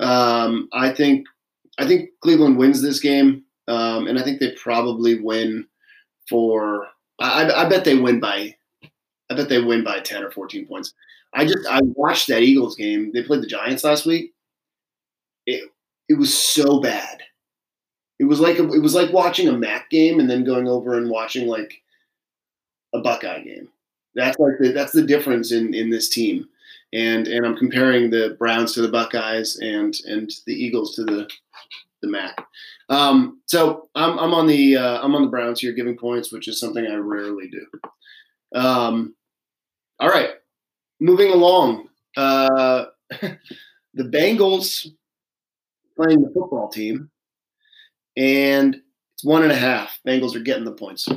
Um, 0.00 0.68
I 0.72 0.90
think 0.90 1.26
I 1.78 1.86
think 1.86 2.10
Cleveland 2.22 2.58
wins 2.58 2.82
this 2.82 3.00
game, 3.00 3.44
um, 3.68 4.06
and 4.06 4.18
I 4.18 4.22
think 4.22 4.40
they 4.40 4.52
probably 4.52 5.20
win 5.20 5.66
for. 6.28 6.88
I, 7.18 7.50
I, 7.50 7.68
bet 7.68 7.84
they 7.84 7.96
win 7.96 8.20
by. 8.20 8.54
I 9.30 9.34
bet 9.34 9.48
they 9.48 9.60
win 9.60 9.84
by 9.84 10.00
ten 10.00 10.22
or 10.22 10.30
fourteen 10.30 10.66
points. 10.66 10.92
I 11.34 11.44
just 11.44 11.66
I 11.68 11.80
watched 11.82 12.28
that 12.28 12.42
Eagles 12.42 12.76
game. 12.76 13.10
They 13.12 13.22
played 13.22 13.42
the 13.42 13.46
Giants 13.46 13.84
last 13.84 14.06
week. 14.06 14.32
It 15.46 15.70
it 16.08 16.18
was 16.18 16.36
so 16.36 16.80
bad. 16.80 17.22
It 18.18 18.24
was 18.24 18.40
like 18.40 18.58
a, 18.58 18.72
it 18.72 18.82
was 18.82 18.94
like 18.94 19.12
watching 19.12 19.48
a 19.48 19.52
MAC 19.52 19.90
game 19.90 20.20
and 20.20 20.30
then 20.30 20.44
going 20.44 20.68
over 20.68 20.96
and 20.96 21.10
watching 21.10 21.46
like 21.46 21.82
a 22.94 23.00
Buckeye 23.00 23.42
game. 23.42 23.68
That's 24.14 24.38
like 24.38 24.54
the, 24.58 24.72
that's 24.72 24.92
the 24.92 25.06
difference 25.06 25.52
in 25.52 25.74
in 25.74 25.90
this 25.90 26.08
team 26.08 26.48
and 26.92 27.26
and 27.26 27.44
I'm 27.44 27.56
comparing 27.56 28.10
the 28.10 28.36
Browns 28.38 28.72
to 28.74 28.82
the 28.82 28.88
Buckeyes 28.88 29.58
and 29.60 29.94
and 30.06 30.30
the 30.46 30.54
Eagles 30.54 30.94
to 30.96 31.04
the 31.04 31.28
the 32.02 32.08
MAC. 32.08 32.36
Um, 32.88 33.40
so 33.46 33.88
I'm 33.94 34.18
I'm 34.18 34.34
on 34.34 34.46
the 34.46 34.76
uh, 34.76 35.02
I'm 35.02 35.14
on 35.14 35.22
the 35.22 35.28
Browns 35.28 35.60
here, 35.60 35.72
giving 35.72 35.96
points, 35.96 36.32
which 36.32 36.48
is 36.48 36.60
something 36.60 36.86
I 36.86 36.94
rarely 36.94 37.48
do. 37.48 38.58
Um, 38.58 39.14
all 39.98 40.08
right, 40.08 40.30
moving 41.00 41.32
along. 41.32 41.88
Uh, 42.16 42.86
the 43.10 44.04
Bengals 44.04 44.86
playing 45.96 46.22
the 46.22 46.30
football 46.32 46.68
team, 46.68 47.10
and 48.16 48.76
it's 49.14 49.24
one 49.24 49.42
and 49.42 49.52
a 49.52 49.56
half. 49.56 49.98
Bengals 50.06 50.34
are 50.36 50.40
getting 50.40 50.64
the 50.64 50.72
points. 50.72 51.08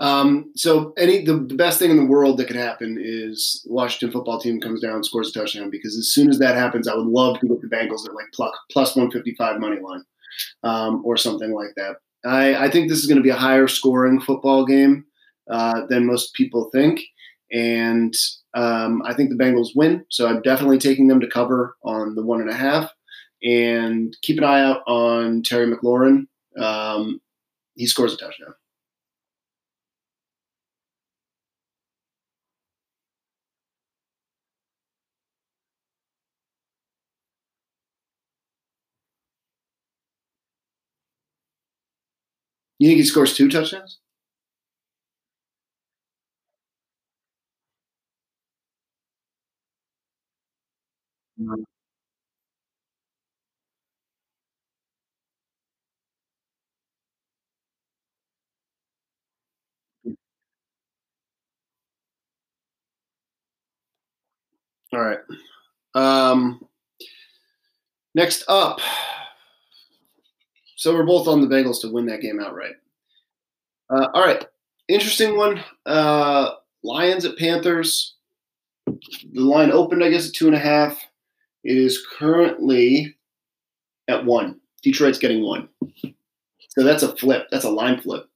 Um, 0.00 0.50
so 0.56 0.92
any 0.98 1.24
the, 1.24 1.34
the, 1.34 1.54
best 1.54 1.78
thing 1.78 1.90
in 1.90 1.96
the 1.96 2.04
world 2.04 2.38
that 2.38 2.48
could 2.48 2.56
happen 2.56 2.98
is 3.00 3.64
Washington 3.68 4.10
football 4.10 4.40
team 4.40 4.60
comes 4.60 4.80
down 4.80 5.04
scores 5.04 5.30
a 5.30 5.38
touchdown 5.38 5.70
because 5.70 5.96
as 5.96 6.12
soon 6.12 6.28
as 6.28 6.40
that 6.40 6.56
happens, 6.56 6.88
I 6.88 6.96
would 6.96 7.06
love 7.06 7.38
to 7.38 7.46
get 7.46 7.60
the 7.60 7.68
Bengals 7.68 8.04
at 8.04 8.14
like 8.14 8.26
plus, 8.34 8.52
plus 8.72 8.96
155 8.96 9.60
money 9.60 9.80
line 9.80 10.02
um, 10.64 11.02
or 11.04 11.16
something 11.16 11.52
like 11.52 11.74
that. 11.76 11.96
I, 12.24 12.66
I 12.66 12.70
think 12.70 12.88
this 12.88 12.98
is 12.98 13.06
going 13.06 13.18
to 13.18 13.22
be 13.22 13.30
a 13.30 13.36
higher 13.36 13.68
scoring 13.68 14.20
football 14.20 14.64
game 14.64 15.04
uh, 15.48 15.82
than 15.88 16.06
most 16.06 16.34
people 16.34 16.70
think, 16.72 17.00
and 17.52 18.14
um, 18.54 19.00
I 19.04 19.14
think 19.14 19.30
the 19.30 19.36
Bengals 19.36 19.76
win. 19.76 20.04
So 20.10 20.26
I'm 20.26 20.42
definitely 20.42 20.78
taking 20.78 21.06
them 21.06 21.20
to 21.20 21.28
cover 21.28 21.76
on 21.84 22.14
the 22.16 22.24
one 22.24 22.40
and 22.40 22.50
a 22.50 22.54
half, 22.54 22.90
and 23.44 24.16
keep 24.22 24.38
an 24.38 24.44
eye 24.44 24.62
out 24.64 24.82
on 24.88 25.42
Terry 25.42 25.72
McLaurin. 25.72 26.26
Um, 26.58 27.20
he 27.74 27.86
scores 27.86 28.14
a 28.14 28.16
touchdown. 28.16 28.54
You 42.84 42.90
think 42.90 42.98
he 42.98 43.04
scores 43.06 43.34
two 43.34 43.48
touchdowns? 43.48 43.98
All 64.92 65.00
right. 65.00 65.18
Um, 65.94 66.60
next 68.14 68.44
up, 68.48 68.80
so 70.84 70.92
we're 70.92 71.02
both 71.02 71.26
on 71.28 71.40
the 71.40 71.46
Bengals 71.46 71.80
to 71.80 71.90
win 71.90 72.04
that 72.04 72.20
game 72.20 72.38
outright. 72.38 72.74
Uh, 73.88 74.08
all 74.12 74.22
right, 74.22 74.44
interesting 74.86 75.34
one. 75.34 75.64
Uh, 75.86 76.50
Lions 76.82 77.24
at 77.24 77.38
Panthers. 77.38 78.16
The 78.86 79.40
line 79.40 79.72
opened, 79.72 80.04
I 80.04 80.10
guess, 80.10 80.28
at 80.28 80.34
two 80.34 80.46
and 80.46 80.54
a 80.54 80.58
half. 80.58 81.02
It 81.64 81.78
is 81.78 82.06
currently 82.18 83.16
at 84.08 84.26
one. 84.26 84.60
Detroit's 84.82 85.16
getting 85.16 85.42
one. 85.42 85.70
So 86.68 86.84
that's 86.84 87.02
a 87.02 87.16
flip. 87.16 87.46
That's 87.50 87.64
a 87.64 87.70
line 87.70 88.02
flip. 88.02 88.28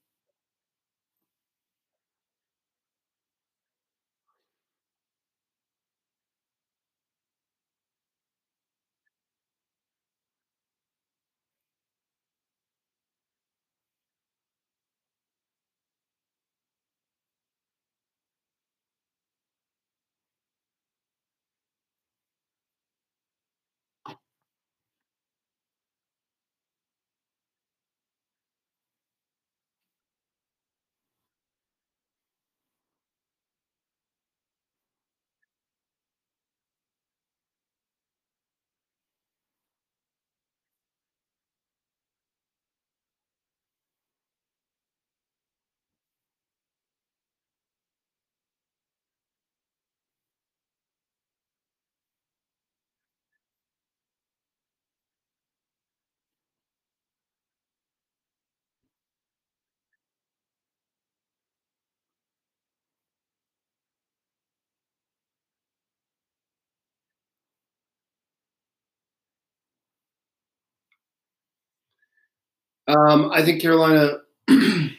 Um, 72.88 73.31
I 73.33 73.44
think 73.44 73.61
Carolina. 73.61 74.18
I 74.48 74.90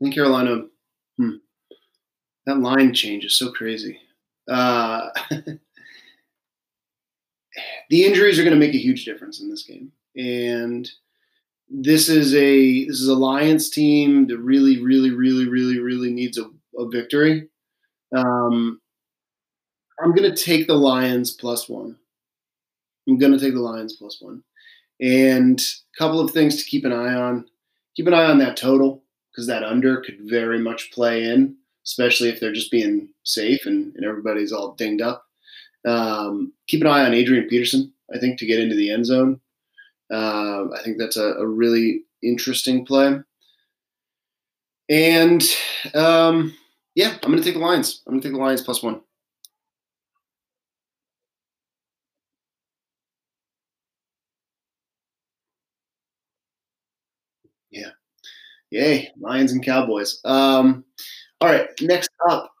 think 0.00 0.14
Carolina. 0.14 0.64
Hmm, 1.18 1.36
that 2.46 2.58
line 2.58 2.94
change 2.94 3.24
is 3.24 3.36
so 3.36 3.52
crazy. 3.52 4.00
Uh, 4.50 5.10
the 7.90 8.04
injuries 8.04 8.38
are 8.38 8.42
going 8.42 8.58
to 8.58 8.66
make 8.66 8.74
a 8.74 8.78
huge 8.78 9.04
difference 9.04 9.40
in 9.40 9.50
this 9.50 9.64
game, 9.64 9.92
and 10.16 10.90
this 11.68 12.08
is 12.08 12.34
a 12.34 12.86
this 12.86 13.00
is 13.00 13.08
a 13.08 13.14
Lions 13.14 13.68
team 13.68 14.26
that 14.28 14.38
really, 14.38 14.82
really, 14.82 15.10
really, 15.10 15.46
really, 15.46 15.78
really 15.78 16.10
needs 16.10 16.38
a, 16.38 16.46
a 16.78 16.88
victory. 16.88 17.48
Um, 18.16 18.80
I'm 20.02 20.14
going 20.14 20.34
to 20.34 20.44
take 20.44 20.66
the 20.66 20.74
Lions 20.74 21.32
plus 21.32 21.68
one. 21.68 21.96
I'm 23.06 23.18
going 23.18 23.32
to 23.32 23.38
take 23.38 23.52
the 23.54 23.60
Lions 23.60 23.92
plus 23.96 24.20
one. 24.20 24.42
And 25.00 25.60
a 25.60 25.98
couple 25.98 26.20
of 26.20 26.30
things 26.30 26.56
to 26.56 26.68
keep 26.68 26.84
an 26.84 26.92
eye 26.92 27.14
on. 27.14 27.46
Keep 27.96 28.06
an 28.06 28.14
eye 28.14 28.26
on 28.26 28.38
that 28.38 28.56
total 28.56 29.02
because 29.30 29.46
that 29.46 29.62
under 29.62 30.00
could 30.00 30.18
very 30.22 30.58
much 30.58 30.90
play 30.92 31.24
in, 31.24 31.56
especially 31.86 32.28
if 32.28 32.40
they're 32.40 32.52
just 32.52 32.70
being 32.70 33.08
safe 33.24 33.66
and, 33.66 33.94
and 33.96 34.04
everybody's 34.04 34.52
all 34.52 34.74
dinged 34.74 35.02
up. 35.02 35.24
Um, 35.86 36.52
keep 36.66 36.82
an 36.82 36.86
eye 36.86 37.04
on 37.04 37.14
Adrian 37.14 37.48
Peterson, 37.48 37.92
I 38.14 38.18
think, 38.18 38.38
to 38.38 38.46
get 38.46 38.60
into 38.60 38.74
the 38.74 38.90
end 38.90 39.06
zone. 39.06 39.40
Uh, 40.12 40.64
I 40.76 40.82
think 40.84 40.98
that's 40.98 41.16
a, 41.16 41.34
a, 41.34 41.46
really 41.46 42.02
interesting 42.22 42.84
play. 42.84 43.16
And 44.88 45.42
um, 45.94 46.54
yeah, 46.96 47.12
I'm 47.22 47.30
going 47.30 47.38
to 47.38 47.44
take 47.44 47.54
the 47.54 47.60
Lions. 47.60 48.02
I'm 48.06 48.14
going 48.14 48.20
to 48.20 48.28
take 48.28 48.34
the 48.34 48.42
Lions 48.42 48.62
plus 48.62 48.82
one. 48.82 49.00
Yeah. 57.70 57.90
Yay, 58.70 59.10
Lions 59.20 59.52
and 59.52 59.64
Cowboys. 59.64 60.20
Um, 60.24 60.84
all 61.40 61.48
right, 61.50 61.68
next 61.80 62.10
up, 62.28 62.52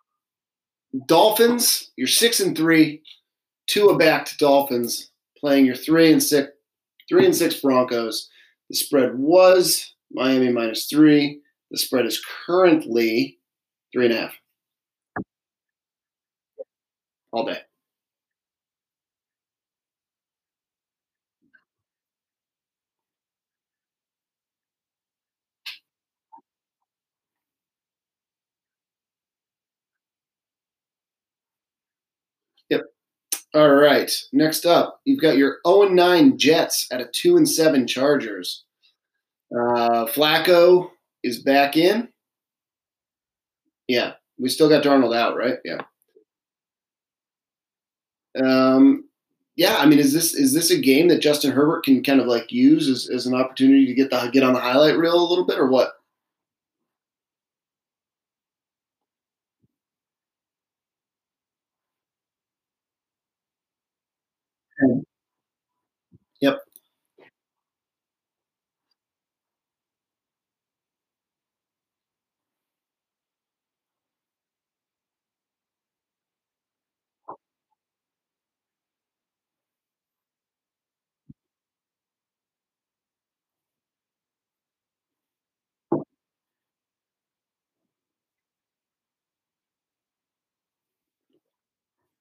Dolphins. 1.06 1.90
You're 1.96 2.08
six 2.08 2.40
and 2.40 2.56
three, 2.56 3.02
two 3.68 3.86
a 3.88 3.98
back 3.98 4.36
Dolphins, 4.38 5.10
playing 5.38 5.66
your 5.66 5.76
three 5.76 6.12
and 6.12 6.22
six, 6.22 6.50
three 7.08 7.26
and 7.26 7.36
six 7.36 7.60
Broncos. 7.60 8.28
The 8.70 8.76
spread 8.76 9.18
was 9.18 9.94
Miami 10.12 10.50
minus 10.52 10.86
three. 10.86 11.40
The 11.70 11.78
spread 11.78 12.06
is 12.06 12.24
currently 12.46 13.38
three 13.92 14.06
and 14.06 14.14
a 14.14 14.18
half. 14.22 14.34
All 17.32 17.44
day. 17.44 17.60
Yep. 32.70 32.82
All 33.54 33.70
right. 33.70 34.10
Next 34.32 34.64
up, 34.64 35.00
you've 35.04 35.20
got 35.20 35.36
your 35.36 35.58
0 35.66 35.82
and 35.82 35.96
9 35.96 36.38
Jets 36.38 36.86
at 36.92 37.00
a 37.00 37.06
2 37.06 37.36
and 37.36 37.48
7 37.48 37.86
Chargers. 37.86 38.64
Uh, 39.54 40.06
Flacco 40.06 40.90
is 41.24 41.42
back 41.42 41.76
in. 41.76 42.08
Yeah. 43.88 44.12
We 44.38 44.48
still 44.48 44.68
got 44.68 44.82
Darnold 44.84 45.14
out, 45.14 45.36
right? 45.36 45.58
Yeah. 45.64 45.82
Um, 48.42 49.04
yeah, 49.56 49.76
I 49.78 49.86
mean, 49.86 49.98
is 49.98 50.12
this 50.12 50.32
is 50.34 50.54
this 50.54 50.70
a 50.70 50.80
game 50.80 51.08
that 51.08 51.20
Justin 51.20 51.50
Herbert 51.52 51.84
can 51.84 52.02
kind 52.02 52.20
of 52.20 52.26
like 52.26 52.50
use 52.52 52.88
as, 52.88 53.10
as 53.12 53.26
an 53.26 53.34
opportunity 53.34 53.86
to 53.86 53.94
get 53.94 54.10
the 54.10 54.30
get 54.32 54.42
on 54.44 54.54
the 54.54 54.60
highlight 54.60 54.96
reel 54.96 55.14
a 55.20 55.28
little 55.28 55.44
bit, 55.46 55.58
or 55.58 55.66
what? 55.68 55.92
Yep. 66.40 66.60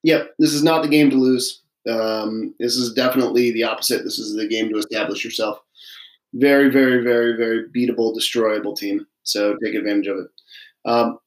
Yep. 0.03 0.35
This 0.39 0.53
is 0.53 0.63
not 0.63 0.81
the 0.81 0.87
game 0.87 1.09
to 1.09 1.15
lose. 1.15 1.61
Um, 1.89 2.53
this 2.59 2.75
is 2.75 2.93
definitely 2.93 3.51
the 3.51 3.63
opposite. 3.63 4.03
This 4.03 4.19
is 4.19 4.35
the 4.35 4.47
game 4.47 4.69
to 4.69 4.77
establish 4.77 5.23
yourself. 5.23 5.59
Very, 6.33 6.69
very, 6.69 7.03
very, 7.03 7.35
very 7.35 7.67
beatable, 7.69 8.13
destroyable 8.13 8.75
team. 8.75 9.05
So 9.23 9.57
take 9.63 9.75
advantage 9.75 10.07
of 10.07 10.17
it. 10.17 10.27
Um, 10.85 11.19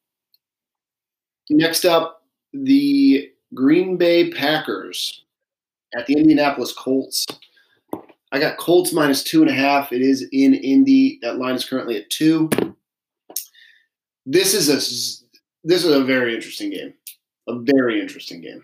next 1.49 1.85
up, 1.85 2.23
the 2.53 3.29
Green 3.53 3.97
Bay 3.97 4.31
Packers 4.31 5.23
at 5.95 6.05
the 6.07 6.15
Indianapolis 6.15 6.73
Colts. 6.73 7.25
I 8.31 8.39
got 8.39 8.57
Colts 8.57 8.93
minus 8.93 9.23
two 9.23 9.41
and 9.41 9.49
a 9.49 9.53
half. 9.53 9.91
It 9.91 10.01
is 10.01 10.27
in 10.31 10.55
Indy. 10.55 11.19
That 11.21 11.37
line 11.37 11.55
is 11.55 11.65
currently 11.65 11.97
at 11.97 12.09
two. 12.09 12.49
This 14.25 14.53
is 14.53 14.69
a 14.69 14.75
this 15.65 15.85
is 15.85 15.91
a 15.91 16.03
very 16.03 16.33
interesting 16.33 16.71
game. 16.71 16.93
A 17.47 17.57
very 17.59 18.01
interesting 18.01 18.41
game. 18.41 18.63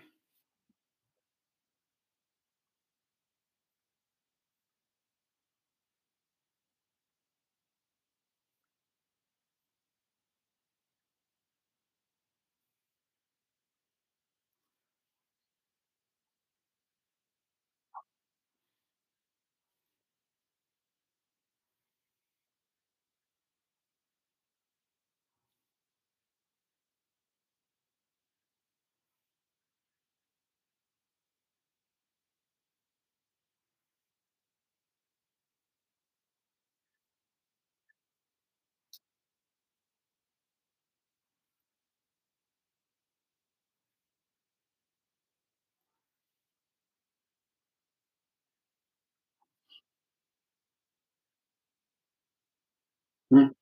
Hmm. 53.30 53.59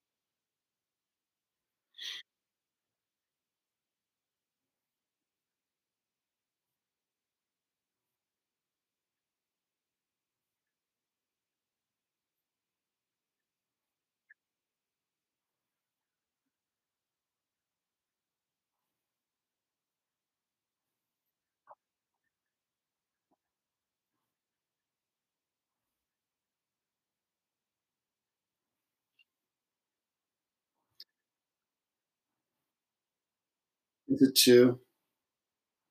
A 34.22 34.30
two. 34.30 34.78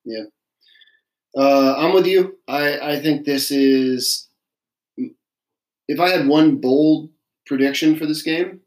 Yeah. 0.05 0.23
Uh, 1.35 1.75
I'm 1.77 1.93
with 1.93 2.07
you. 2.07 2.37
I, 2.47 2.93
I 2.93 2.99
think 2.99 3.25
this 3.25 3.51
is. 3.51 4.27
If 5.87 5.99
I 5.99 6.09
had 6.09 6.27
one 6.27 6.57
bold 6.57 7.09
prediction 7.45 7.95
for 7.95 8.05
this 8.05 8.21
game, 8.21 8.59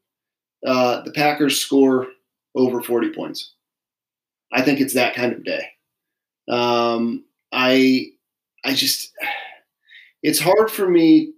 uh, 0.66 1.02
the 1.02 1.12
Packers 1.12 1.60
score 1.60 2.06
over 2.54 2.82
40 2.82 3.12
points. 3.12 3.54
I 4.52 4.62
think 4.62 4.80
it's 4.80 4.94
that 4.94 5.14
kind 5.14 5.32
of 5.32 5.44
day. 5.44 5.64
Um, 6.48 7.24
I 7.52 8.06
I 8.64 8.74
just 8.74 9.12
it's 10.22 10.40
hard 10.40 10.70
for 10.70 10.88
me 10.88 11.32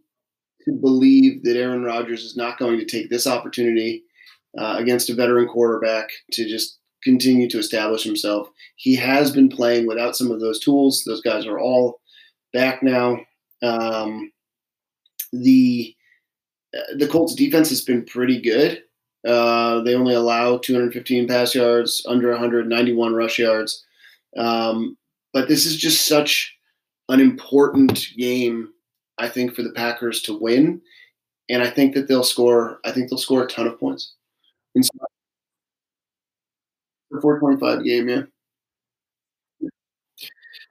to 0.65 0.73
believe 0.73 1.43
that 1.45 1.57
Aaron 1.57 1.85
Rodgers 1.85 2.23
is 2.25 2.37
not 2.37 2.59
going 2.59 2.79
to 2.79 2.85
take 2.85 3.11
this 3.11 3.27
opportunity 3.27 4.05
uh, 4.59 4.77
against 4.79 5.11
a 5.11 5.15
veteran 5.15 5.49
quarterback 5.49 6.09
to 6.33 6.49
just 6.49 6.79
continue 7.03 7.49
to 7.51 7.59
establish 7.59 8.03
himself. 8.05 8.49
He 8.77 8.95
has 8.97 9.31
been 9.31 9.49
playing 9.49 9.87
without 9.87 10.17
some 10.17 10.31
of 10.31 10.41
those 10.41 10.61
tools. 10.61 11.05
Those 11.05 11.21
guys 11.21 11.47
are 11.47 11.59
all 11.59 12.01
back 12.53 12.83
now. 12.83 13.19
Um, 13.63 14.33
the 15.33 15.95
the 16.97 17.09
Colts 17.09 17.35
defense 17.35 17.69
has 17.69 17.83
been 17.83 18.05
pretty 18.05 18.41
good. 18.41 18.83
Uh, 19.27 19.83
they 19.83 19.95
only 19.95 20.15
allow 20.15 20.59
215 20.59 21.29
pass 21.29 21.55
yards, 21.55 22.05
under 22.09 22.31
191 22.31 23.15
rush 23.15 23.39
yards. 23.39 23.85
Um, 24.37 24.97
but 25.33 25.49
this 25.49 25.67
is 25.67 25.77
just 25.77 26.07
such 26.07 26.57
an 27.09 27.21
important 27.21 28.09
game, 28.17 28.71
I 29.19 29.29
think, 29.29 29.55
for 29.55 29.63
the 29.63 29.73
Packers 29.73 30.23
to 30.23 30.39
win. 30.39 30.81
And 31.49 31.63
I 31.63 31.71
think 31.71 31.95
that 31.95 32.09
they'll 32.09 32.25
score. 32.25 32.81
I 32.85 32.93
think 32.93 33.11
they'll 33.11 33.19
score 33.19 33.45
a 33.45 33.49
ton 33.49 33.67
of 33.67 33.79
points. 33.79 34.15
In 34.75 34.83
the 34.83 35.07
425 37.21 37.85
game, 37.85 38.09
yeah. 38.09 38.23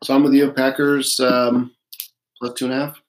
So 0.03 0.13
I'm 0.15 0.23
with 0.23 0.33
you, 0.33 0.51
Packers 0.51 1.19
um, 1.19 1.71
plus 2.39 2.53
two 2.55 2.65
and 2.65 2.73
a 2.73 2.77
half. 2.77 3.01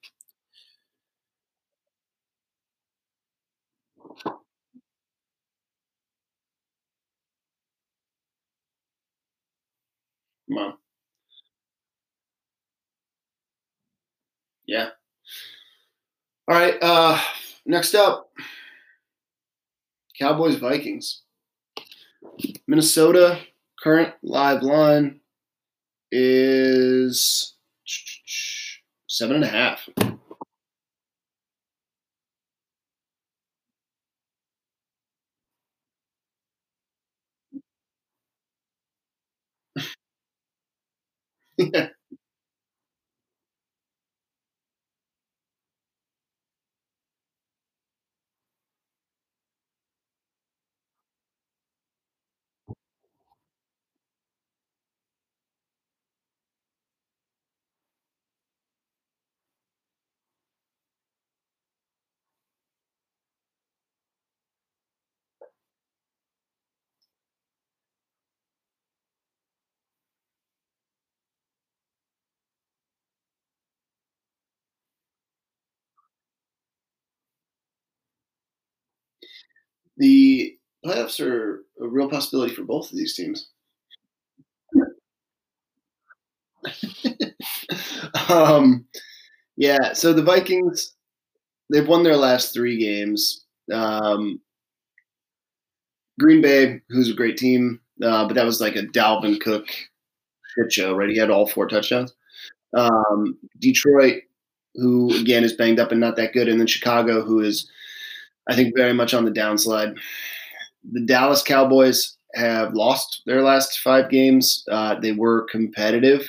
Wow. 10.48 10.78
Yeah. 14.66 14.90
All 16.48 16.56
right. 16.56 16.76
Uh, 16.80 17.18
next 17.66 17.94
up, 17.94 18.30
Cowboys 20.18 20.56
Vikings. 20.56 21.22
Minnesota 22.66 23.38
current 23.82 24.14
live 24.22 24.62
line 24.62 25.20
is 26.10 27.54
seven 29.08 29.36
and 29.36 29.44
a 29.44 29.48
half. 29.48 29.88
the 80.02 80.58
playoffs 80.84 81.24
are 81.24 81.64
a 81.80 81.86
real 81.86 82.10
possibility 82.10 82.52
for 82.52 82.64
both 82.64 82.90
of 82.90 82.98
these 82.98 83.14
teams. 83.14 83.50
um, 88.28 88.84
yeah, 89.56 89.92
so 89.92 90.12
the 90.12 90.24
Vikings, 90.24 90.94
they've 91.72 91.86
won 91.86 92.02
their 92.02 92.16
last 92.16 92.52
three 92.52 92.78
games. 92.78 93.44
Um, 93.72 94.40
Green 96.18 96.42
Bay, 96.42 96.80
who's 96.88 97.08
a 97.08 97.14
great 97.14 97.36
team, 97.36 97.78
uh, 98.02 98.26
but 98.26 98.34
that 98.34 98.44
was 98.44 98.60
like 98.60 98.74
a 98.74 98.82
Dalvin 98.82 99.40
Cook 99.40 99.66
shit 99.68 100.72
show, 100.72 100.96
right? 100.96 101.10
He 101.10 101.16
had 101.16 101.30
all 101.30 101.46
four 101.46 101.68
touchdowns. 101.68 102.12
Um, 102.76 103.38
Detroit, 103.60 104.22
who 104.74 105.16
again 105.16 105.44
is 105.44 105.52
banged 105.52 105.78
up 105.78 105.92
and 105.92 106.00
not 106.00 106.16
that 106.16 106.32
good, 106.32 106.48
and 106.48 106.58
then 106.58 106.66
Chicago, 106.66 107.22
who 107.22 107.38
is, 107.38 107.70
I 108.48 108.54
think, 108.56 108.74
very 108.76 108.92
much 108.92 109.14
on 109.14 109.24
the 109.24 109.30
downslide. 109.30 109.96
The 110.92 111.04
Dallas 111.06 111.42
Cowboys 111.42 112.16
have 112.34 112.74
lost 112.74 113.22
their 113.26 113.42
last 113.42 113.80
five 113.80 114.10
games. 114.10 114.64
Uh, 114.70 114.98
they 114.98 115.12
were 115.12 115.46
competitive 115.50 116.28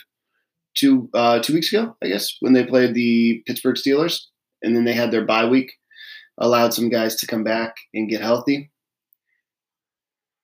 two 0.76 1.10
uh, 1.14 1.40
two 1.40 1.54
weeks 1.54 1.72
ago, 1.72 1.96
I 2.04 2.08
guess, 2.08 2.36
when 2.40 2.54
they 2.54 2.66
played 2.66 2.94
the 2.94 3.44
Pittsburgh 3.46 3.76
Steelers, 3.76 4.26
and 4.62 4.76
then 4.76 4.86
they 4.86 4.94
had 4.94 5.12
their 5.12 5.26
bye 5.26 5.46
week, 5.46 5.72
allowed 6.38 6.74
some 6.74 6.90
guys 6.90 7.16
to 7.18 7.28
come 7.28 7.44
back 7.44 7.76
and 7.94 8.10
get 8.10 8.22
healthy. 8.22 8.70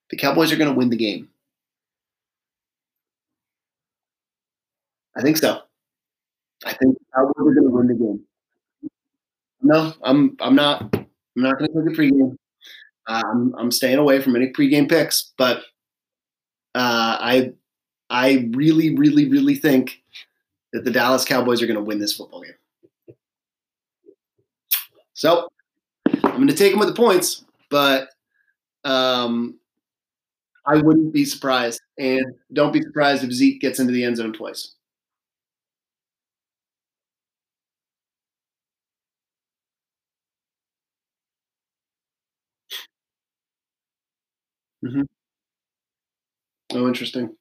The 0.10 0.18
Cowboys 0.18 0.52
are 0.52 0.58
going 0.58 0.72
to 0.72 0.78
win 0.78 0.90
the 0.90 0.98
game. 0.98 1.30
I 5.16 5.22
think 5.22 5.38
so. 5.38 5.62
I 6.66 6.74
think 6.74 6.98
the 6.98 7.06
Cowboys 7.16 7.36
are 7.38 7.54
going 7.54 7.68
to 7.68 7.70
win 7.70 7.88
the 7.88 7.94
game. 7.94 8.22
No, 9.62 9.94
I'm 10.04 10.38
I'm 10.40 10.56
not 10.56 10.99
I'm 11.40 11.44
not 11.44 11.58
going 11.58 11.72
to 11.72 11.90
take 11.90 11.98
a 11.98 12.02
pregame. 12.02 12.36
Uh, 13.08 13.24
I'm 13.26 13.56
I'm 13.56 13.72
staying 13.72 13.98
away 13.98 14.22
from 14.22 14.36
any 14.36 14.52
pregame 14.52 14.90
picks, 14.90 15.32
but 15.38 15.60
uh, 16.76 17.18
I 17.20 17.54
I 18.10 18.50
really 18.52 18.96
really 18.96 19.30
really 19.30 19.56
think 19.56 20.02
that 20.74 20.84
the 20.84 20.92
Dallas 20.92 21.24
Cowboys 21.24 21.62
are 21.62 21.66
going 21.66 21.78
to 21.78 21.84
win 21.84 22.00
this 22.00 22.14
football 22.14 22.42
game. 22.42 23.16
So 25.14 25.48
I'm 26.24 26.36
going 26.36 26.48
to 26.48 26.54
take 26.54 26.72
them 26.72 26.80
with 26.80 26.90
the 26.90 26.96
points, 26.96 27.46
but 27.70 28.10
um, 28.84 29.58
I 30.66 30.76
wouldn't 30.76 31.14
be 31.14 31.24
surprised, 31.24 31.82
and 31.98 32.36
don't 32.52 32.74
be 32.74 32.82
surprised 32.82 33.24
if 33.24 33.32
Zeke 33.32 33.62
gets 33.62 33.80
into 33.80 33.94
the 33.94 34.04
end 34.04 34.18
zone 34.18 34.34
twice. 34.34 34.76
Mm-hmm. 44.84 45.02
Oh, 46.74 46.88
interesting. 46.88 47.36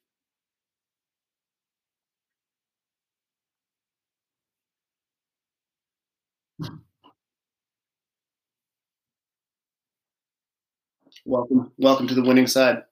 Welcome, 11.25 11.71
welcome 11.77 12.07
to 12.07 12.13
the 12.15 12.23
winning 12.23 12.47
side. 12.47 12.83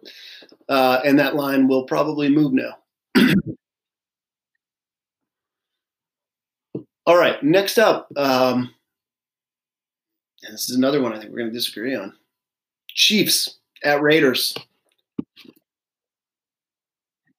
Uh, 0.69 0.99
and 1.05 1.19
that 1.19 1.35
line 1.35 1.67
will 1.67 1.83
probably 1.83 2.29
move 2.29 2.53
now. 2.53 2.77
All 7.05 7.17
right, 7.17 7.41
next 7.41 7.77
up, 7.77 8.09
um, 8.17 8.73
and 10.43 10.53
this 10.53 10.69
is 10.69 10.75
another 10.75 11.01
one 11.01 11.13
I 11.13 11.19
think 11.19 11.31
we're 11.31 11.39
going 11.39 11.51
to 11.51 11.57
disagree 11.57 11.95
on. 11.95 12.13
Chiefs 12.89 13.59
at 13.87 14.01
Raiders. 14.01 14.53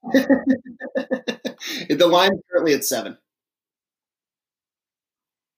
the 0.12 2.08
line 2.10 2.40
currently 2.50 2.72
at 2.72 2.84
seven. 2.84 3.18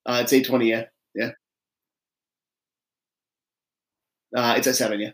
Uh, 0.05 0.21
it's 0.23 0.33
eight 0.33 0.47
twenty. 0.47 0.69
Yeah, 0.71 0.87
yeah. 1.15 1.31
Uh, 4.35 4.55
it's 4.57 4.67
at 4.67 4.77
seven. 4.77 5.01
Yeah. 5.01 5.11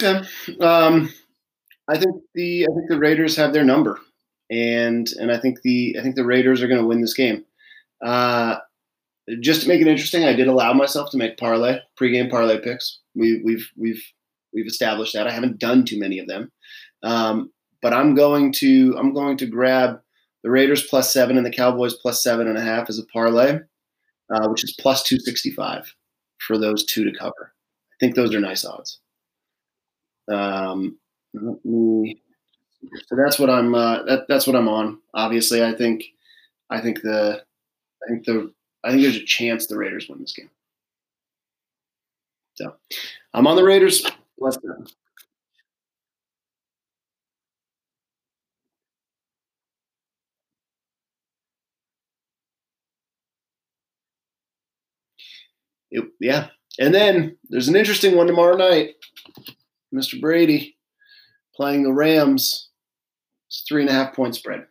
Okay. 0.00 0.22
Um, 0.60 1.12
I 1.88 1.98
think 1.98 2.22
the 2.34 2.66
I 2.70 2.74
think 2.74 2.88
the 2.88 2.98
Raiders 2.98 3.36
have 3.36 3.52
their 3.52 3.64
number, 3.64 3.98
and 4.50 5.10
and 5.18 5.32
I 5.32 5.38
think 5.38 5.62
the 5.62 5.96
I 5.98 6.02
think 6.02 6.14
the 6.14 6.24
Raiders 6.24 6.62
are 6.62 6.68
going 6.68 6.80
to 6.80 6.86
win 6.86 7.00
this 7.00 7.14
game. 7.14 7.44
Uh, 8.04 8.56
just 9.40 9.62
to 9.62 9.68
make 9.68 9.80
it 9.80 9.88
interesting, 9.88 10.24
I 10.24 10.34
did 10.34 10.46
allow 10.46 10.72
myself 10.72 11.10
to 11.10 11.16
make 11.16 11.36
parlay 11.36 11.80
pregame 11.98 12.30
parlay 12.30 12.60
picks. 12.60 13.00
We, 13.14 13.42
we've 13.44 13.68
we've 13.76 14.02
we've 14.52 14.66
established 14.66 15.14
that. 15.14 15.26
I 15.26 15.32
haven't 15.32 15.58
done 15.58 15.84
too 15.84 15.98
many 15.98 16.18
of 16.20 16.28
them, 16.28 16.52
um, 17.02 17.50
but 17.82 17.92
I'm 17.92 18.14
going 18.14 18.52
to 18.54 18.94
I'm 18.96 19.12
going 19.12 19.36
to 19.38 19.46
grab 19.46 20.00
the 20.44 20.50
Raiders 20.50 20.86
plus 20.86 21.12
seven 21.12 21.36
and 21.36 21.44
the 21.44 21.50
Cowboys 21.50 21.94
plus 21.94 22.22
seven 22.22 22.46
and 22.46 22.56
a 22.56 22.62
half 22.62 22.88
as 22.88 22.98
a 22.98 23.06
parlay, 23.06 23.58
uh, 24.32 24.48
which 24.48 24.62
is 24.62 24.76
plus 24.78 25.02
two 25.02 25.18
sixty 25.18 25.50
five 25.50 25.92
for 26.38 26.56
those 26.56 26.84
two 26.84 27.04
to 27.04 27.18
cover. 27.18 27.52
I 27.92 27.96
think 27.98 28.14
those 28.14 28.32
are 28.34 28.40
nice 28.40 28.64
odds. 28.64 29.00
Um, 30.30 30.98
me, 31.64 32.20
so 33.06 33.16
that's 33.16 33.38
what 33.38 33.50
I'm 33.50 33.74
uh, 33.74 34.02
that, 34.04 34.26
that's 34.28 34.46
what 34.46 34.56
I'm 34.56 34.68
on. 34.68 34.98
Obviously, 35.14 35.64
I 35.64 35.74
think 35.74 36.04
I 36.70 36.80
think 36.80 37.02
the 37.02 37.42
I 38.04 38.08
think 38.08 38.24
the 38.24 38.52
I 38.84 38.90
think 38.90 39.02
there's 39.02 39.16
a 39.16 39.24
chance 39.24 39.66
the 39.66 39.76
Raiders 39.76 40.08
win 40.08 40.20
this 40.20 40.32
game. 40.32 40.50
So 42.54 42.74
I'm 43.34 43.46
on 43.46 43.56
the 43.56 43.64
Raiders. 43.64 44.04
Let's 44.38 44.56
go. 44.56 44.84
It, 55.90 56.04
yeah. 56.20 56.48
And 56.78 56.94
then 56.94 57.36
there's 57.48 57.68
an 57.68 57.76
interesting 57.76 58.16
one 58.16 58.26
tomorrow 58.26 58.56
night. 58.56 58.94
Mr. 59.94 60.20
Brady 60.20 60.76
playing 61.54 61.82
the 61.82 61.92
Rams. 61.92 62.68
It's 63.48 63.64
three 63.68 63.82
and 63.82 63.90
a 63.90 63.92
half 63.92 64.14
point 64.14 64.34
spread. 64.34 64.66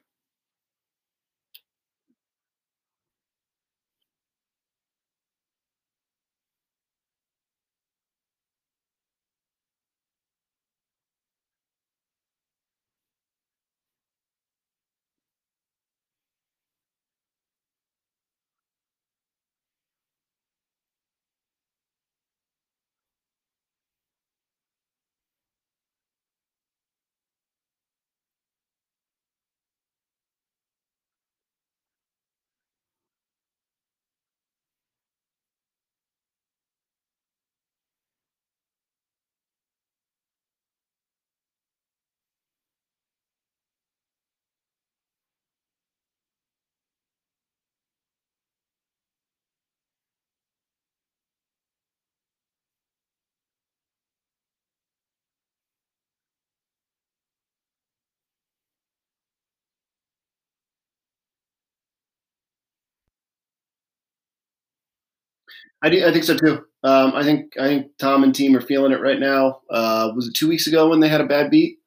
I, 65.81 65.89
do, 65.89 66.05
I 66.05 66.11
think 66.11 66.23
so 66.23 66.35
too. 66.35 66.65
Um, 66.83 67.13
I 67.15 67.23
think 67.23 67.53
I 67.59 67.67
think 67.67 67.97
Tom 67.97 68.23
and 68.23 68.33
team 68.33 68.55
are 68.55 68.61
feeling 68.61 68.91
it 68.91 69.01
right 69.01 69.19
now. 69.19 69.61
Uh, 69.69 70.11
was 70.15 70.27
it 70.27 70.35
two 70.35 70.47
weeks 70.47 70.67
ago 70.67 70.89
when 70.89 70.99
they 70.99 71.09
had 71.09 71.21
a 71.21 71.25
bad 71.27 71.49
beat? 71.51 71.79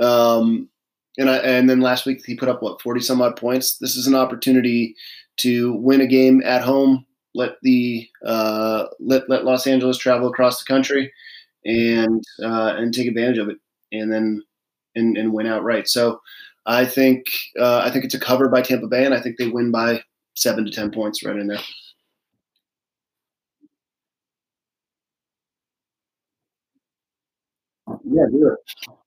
Um, 0.00 0.68
and 1.18 1.28
I, 1.28 1.36
and 1.38 1.68
then 1.68 1.80
last 1.80 2.06
week 2.06 2.24
he 2.24 2.36
put 2.36 2.48
up 2.48 2.62
what 2.62 2.80
forty 2.80 3.00
some 3.00 3.20
odd 3.20 3.36
points. 3.36 3.78
This 3.78 3.96
is 3.96 4.06
an 4.06 4.14
opportunity 4.14 4.94
to 5.38 5.74
win 5.74 6.00
a 6.00 6.06
game 6.06 6.42
at 6.44 6.62
home. 6.62 7.06
Let 7.34 7.56
the 7.62 8.08
uh, 8.24 8.86
let 9.00 9.28
let 9.28 9.44
Los 9.44 9.66
Angeles 9.66 9.98
travel 9.98 10.28
across 10.28 10.58
the 10.58 10.72
country, 10.72 11.12
and 11.64 12.22
uh, 12.42 12.74
and 12.76 12.92
take 12.92 13.08
advantage 13.08 13.38
of 13.38 13.48
it, 13.48 13.58
and 13.90 14.12
then 14.12 14.42
and, 14.94 15.16
and 15.16 15.32
win 15.32 15.46
outright. 15.46 15.88
So 15.88 16.20
I 16.66 16.84
think 16.84 17.26
uh, 17.58 17.82
I 17.84 17.90
think 17.90 18.04
it's 18.04 18.14
a 18.14 18.20
cover 18.20 18.48
by 18.48 18.62
Tampa 18.62 18.86
Bay, 18.86 19.04
and 19.04 19.14
I 19.14 19.20
think 19.20 19.36
they 19.36 19.48
win 19.48 19.70
by 19.70 20.02
seven 20.34 20.64
to 20.64 20.70
ten 20.70 20.90
points 20.90 21.24
right 21.24 21.36
in 21.36 21.46
there. 21.48 21.60
Yeah, 28.12 28.26
do 28.30 28.48
it. 28.48 29.01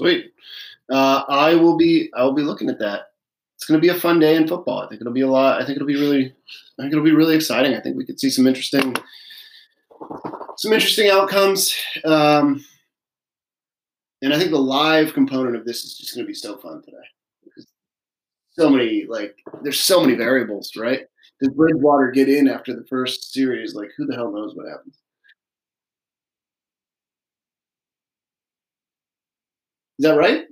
Sweet. 0.00 0.32
Uh, 0.90 1.24
I 1.28 1.54
will 1.56 1.76
be. 1.76 2.10
I 2.16 2.22
will 2.22 2.32
be 2.32 2.40
looking 2.40 2.70
at 2.70 2.78
that. 2.78 3.08
It's 3.56 3.66
going 3.66 3.78
to 3.78 3.86
be 3.86 3.94
a 3.94 4.00
fun 4.00 4.18
day 4.18 4.34
in 4.34 4.48
football. 4.48 4.80
I 4.80 4.88
think 4.88 5.02
it'll 5.02 5.12
be 5.12 5.20
a 5.20 5.28
lot. 5.28 5.60
I 5.60 5.66
think 5.66 5.76
it'll 5.76 5.86
be 5.86 6.00
really. 6.00 6.34
I 6.78 6.82
think 6.82 6.92
it'll 6.92 7.04
be 7.04 7.12
really 7.12 7.36
exciting. 7.36 7.74
I 7.74 7.80
think 7.80 7.98
we 7.98 8.06
could 8.06 8.18
see 8.18 8.30
some 8.30 8.46
interesting, 8.46 8.96
some 10.56 10.72
interesting 10.72 11.10
outcomes. 11.10 11.76
Um, 12.06 12.64
and 14.22 14.32
I 14.32 14.38
think 14.38 14.52
the 14.52 14.58
live 14.58 15.12
component 15.12 15.54
of 15.54 15.66
this 15.66 15.84
is 15.84 15.98
just 15.98 16.14
going 16.14 16.24
to 16.24 16.28
be 16.28 16.32
so 16.32 16.56
fun 16.56 16.80
today. 16.82 17.66
So 18.52 18.70
many 18.70 19.04
like, 19.06 19.36
there's 19.62 19.80
so 19.80 20.00
many 20.00 20.14
variables, 20.14 20.72
right? 20.76 21.00
Does 21.42 21.52
Bridgewater 21.52 22.10
get 22.10 22.30
in 22.30 22.48
after 22.48 22.74
the 22.74 22.86
first 22.88 23.34
series? 23.34 23.74
Like, 23.74 23.90
who 23.98 24.06
the 24.06 24.14
hell 24.14 24.32
knows 24.32 24.54
what 24.54 24.66
happens? 24.66 24.96
Is 30.00 30.04
that 30.04 30.16
right? 30.16 30.46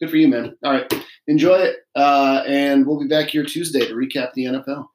Good 0.00 0.10
for 0.10 0.16
you, 0.16 0.26
man. 0.26 0.56
All 0.64 0.72
right. 0.72 0.92
Enjoy 1.28 1.54
it. 1.54 1.76
Uh, 1.94 2.42
and 2.48 2.84
we'll 2.84 2.98
be 2.98 3.06
back 3.06 3.28
here 3.28 3.44
Tuesday 3.44 3.86
to 3.86 3.94
recap 3.94 4.32
the 4.34 4.46
NFL. 4.46 4.86